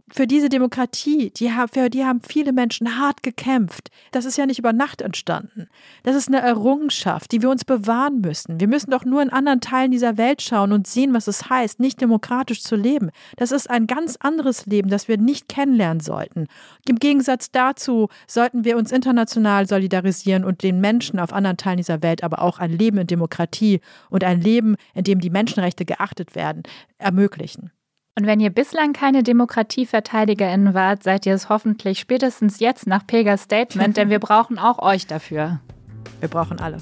Für 0.10 0.28
diese 0.28 0.50
Demokratie, 0.50 1.32
die, 1.32 1.52
für 1.74 1.90
die 1.90 2.06
haben 2.06 2.22
viele 2.22 2.54
Menschen 2.54 3.00
hart 3.00 3.24
gekämpft. 3.24 3.90
Das 4.12 4.26
ist 4.26 4.38
ja 4.38 4.46
nicht 4.46 4.60
über 4.60 4.74
Nacht 4.74 5.02
entstanden. 5.02 5.68
Das 6.04 6.16
ist 6.16 6.28
eine 6.28 6.40
Errungenschaft, 6.40 7.32
die 7.32 7.42
wir 7.42 7.50
uns 7.50 7.66
bewahren 7.66 8.22
müssen. 8.22 8.60
Wir 8.60 8.68
müssen 8.68 8.92
doch 8.92 9.06
nur 9.06 9.24
in 9.24 9.32
anderen 9.32 9.60
Teilen 9.60 9.92
dieser 9.92 10.18
Welt 10.18 10.44
schauen 10.44 10.72
und 10.72 10.86
sehen, 10.88 11.14
was 11.14 11.28
es 11.28 11.50
heißt, 11.50 11.80
nicht 11.80 12.00
demokratisch 12.00 12.62
zu 12.62 12.76
leben. 12.76 13.10
Das 13.36 13.52
ist 13.52 13.70
ein 13.70 13.87
ganz 13.88 14.18
anderes 14.18 14.66
Leben, 14.66 14.90
das 14.90 15.08
wir 15.08 15.18
nicht 15.18 15.50
kennenlernen 15.50 16.00
sollten. 16.00 16.48
Im 16.88 16.98
Gegensatz 16.98 17.52
dazu 17.52 18.10
sollten 18.28 18.66
wir 18.66 18.78
uns 18.78 18.92
international 18.92 19.68
solidarisieren 19.68 20.44
und 20.44 20.64
den 20.64 20.80
Menschen 20.80 21.20
auf 21.20 21.34
anderen 21.34 21.58
Teilen 21.58 21.78
dieser 21.78 22.04
Welt 22.04 22.24
aber 22.24 22.42
auch 22.42 22.60
ein 22.60 22.72
Leben 22.72 22.98
in 22.98 23.08
Demokratie 23.08 23.82
und 24.10 24.24
ein 24.24 24.42
Leben, 24.42 24.76
in 24.94 25.04
dem 25.04 25.20
die 25.20 25.30
Menschenrechte 25.30 25.86
geachtet 25.86 26.36
werden, 26.36 26.64
ermöglichen. 26.98 27.72
Und 28.18 28.26
wenn 28.26 28.40
ihr 28.40 28.50
bislang 28.50 28.94
keine 28.94 29.22
DemokratieverteidigerInnen 29.22 30.74
wart, 30.74 31.04
seid 31.04 31.28
ihr 31.28 31.36
es 31.36 31.50
hoffentlich 31.50 32.00
spätestens 32.00 32.60
jetzt 32.60 32.88
nach 32.88 33.06
Pegas 33.06 33.44
Statement, 33.44 33.96
denn 33.96 34.10
wir 34.10 34.20
brauchen 34.20 34.58
auch 34.58 34.80
euch 34.80 35.06
dafür. 35.06 35.60
Wir 36.20 36.30
brauchen 36.30 36.60
alle. 36.60 36.78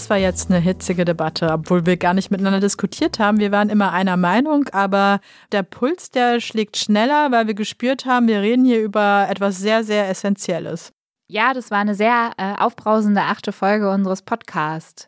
Das 0.00 0.08
war 0.08 0.16
jetzt 0.16 0.50
eine 0.50 0.60
hitzige 0.60 1.04
Debatte, 1.04 1.52
obwohl 1.52 1.84
wir 1.84 1.98
gar 1.98 2.14
nicht 2.14 2.30
miteinander 2.30 2.58
diskutiert 2.58 3.18
haben. 3.18 3.38
Wir 3.38 3.52
waren 3.52 3.68
immer 3.68 3.92
einer 3.92 4.16
Meinung, 4.16 4.66
aber 4.72 5.20
der 5.52 5.62
Puls, 5.62 6.10
der 6.10 6.40
schlägt 6.40 6.78
schneller, 6.78 7.30
weil 7.32 7.46
wir 7.48 7.52
gespürt 7.52 8.06
haben, 8.06 8.26
wir 8.26 8.40
reden 8.40 8.64
hier 8.64 8.80
über 8.80 9.26
etwas 9.28 9.58
sehr, 9.58 9.84
sehr 9.84 10.08
Essentielles. 10.08 10.94
Ja, 11.28 11.52
das 11.52 11.70
war 11.70 11.80
eine 11.80 11.94
sehr 11.94 12.30
äh, 12.38 12.54
aufbrausende 12.58 13.20
achte 13.20 13.52
Folge 13.52 13.90
unseres 13.90 14.22
Podcasts. 14.22 15.06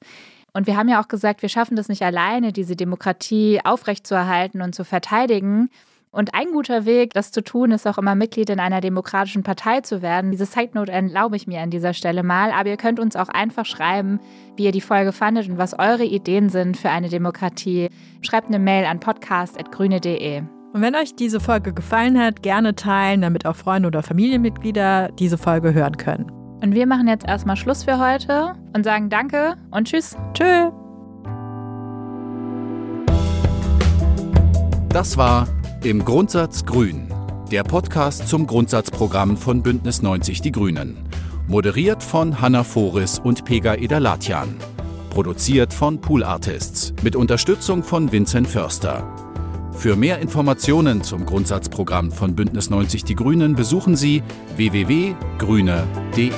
Und 0.52 0.66
wir 0.66 0.76
haben 0.76 0.90
ja 0.90 1.02
auch 1.02 1.08
gesagt, 1.08 1.40
wir 1.40 1.48
schaffen 1.48 1.74
das 1.74 1.88
nicht 1.88 2.02
alleine, 2.02 2.52
diese 2.52 2.76
Demokratie 2.76 3.60
aufrechtzuerhalten 3.64 4.60
und 4.60 4.74
zu 4.74 4.84
verteidigen. 4.84 5.70
Und 6.14 6.34
ein 6.34 6.52
guter 6.52 6.84
Weg, 6.84 7.14
das 7.14 7.32
zu 7.32 7.42
tun, 7.42 7.70
ist 7.70 7.86
auch 7.86 7.96
immer 7.96 8.14
Mitglied 8.14 8.50
in 8.50 8.60
einer 8.60 8.82
demokratischen 8.82 9.42
Partei 9.42 9.80
zu 9.80 10.02
werden. 10.02 10.30
Diese 10.30 10.44
Side 10.44 10.72
Note 10.74 10.92
erlaube 10.92 11.36
ich 11.36 11.46
mir 11.46 11.60
an 11.62 11.70
dieser 11.70 11.94
Stelle 11.94 12.22
mal. 12.22 12.52
Aber 12.52 12.68
ihr 12.68 12.76
könnt 12.76 13.00
uns 13.00 13.16
auch 13.16 13.30
einfach 13.30 13.64
schreiben, 13.64 14.20
wie 14.56 14.64
ihr 14.64 14.72
die 14.72 14.82
Folge 14.82 15.12
fandet 15.12 15.48
und 15.48 15.56
was 15.56 15.72
eure 15.78 16.04
Ideen 16.04 16.50
sind 16.50 16.76
für 16.76 16.90
eine 16.90 17.08
Demokratie. 17.08 17.88
Schreibt 18.20 18.48
eine 18.48 18.58
Mail 18.58 18.84
an 18.84 19.00
podcast.grüne.de. 19.00 20.42
Und 20.74 20.82
wenn 20.82 20.94
euch 20.94 21.16
diese 21.16 21.40
Folge 21.40 21.72
gefallen 21.72 22.20
hat, 22.20 22.42
gerne 22.42 22.74
teilen, 22.74 23.22
damit 23.22 23.46
auch 23.46 23.56
Freunde 23.56 23.86
oder 23.86 24.02
Familienmitglieder 24.02 25.08
diese 25.18 25.38
Folge 25.38 25.72
hören 25.72 25.96
können. 25.96 26.30
Und 26.60 26.74
wir 26.74 26.86
machen 26.86 27.08
jetzt 27.08 27.26
erstmal 27.26 27.56
Schluss 27.56 27.84
für 27.84 27.98
heute 27.98 28.54
und 28.74 28.84
sagen 28.84 29.08
Danke 29.08 29.56
und 29.70 29.88
Tschüss. 29.88 30.14
Tschüss. 30.34 30.72
Das 34.90 35.16
war 35.16 35.46
Im 35.84 36.04
Grundsatz 36.04 36.64
Grün, 36.64 37.08
der 37.50 37.64
Podcast 37.64 38.28
zum 38.28 38.46
Grundsatzprogramm 38.46 39.36
von 39.36 39.64
Bündnis 39.64 40.00
90 40.00 40.40
Die 40.40 40.52
Grünen. 40.52 40.96
Moderiert 41.48 42.04
von 42.04 42.40
Hanna 42.40 42.62
Foris 42.62 43.18
und 43.18 43.44
Pega 43.44 43.74
Edalatjan. 43.74 44.54
Produziert 45.10 45.74
von 45.74 46.00
Pool 46.00 46.22
Artists 46.22 46.94
mit 47.02 47.16
Unterstützung 47.16 47.82
von 47.82 48.12
Vincent 48.12 48.46
Förster. 48.46 49.12
Für 49.72 49.96
mehr 49.96 50.20
Informationen 50.20 51.02
zum 51.02 51.26
Grundsatzprogramm 51.26 52.12
von 52.12 52.36
Bündnis 52.36 52.70
90 52.70 53.02
Die 53.02 53.16
Grünen 53.16 53.56
besuchen 53.56 53.96
Sie 53.96 54.22
www.grüne.de. 54.54 56.30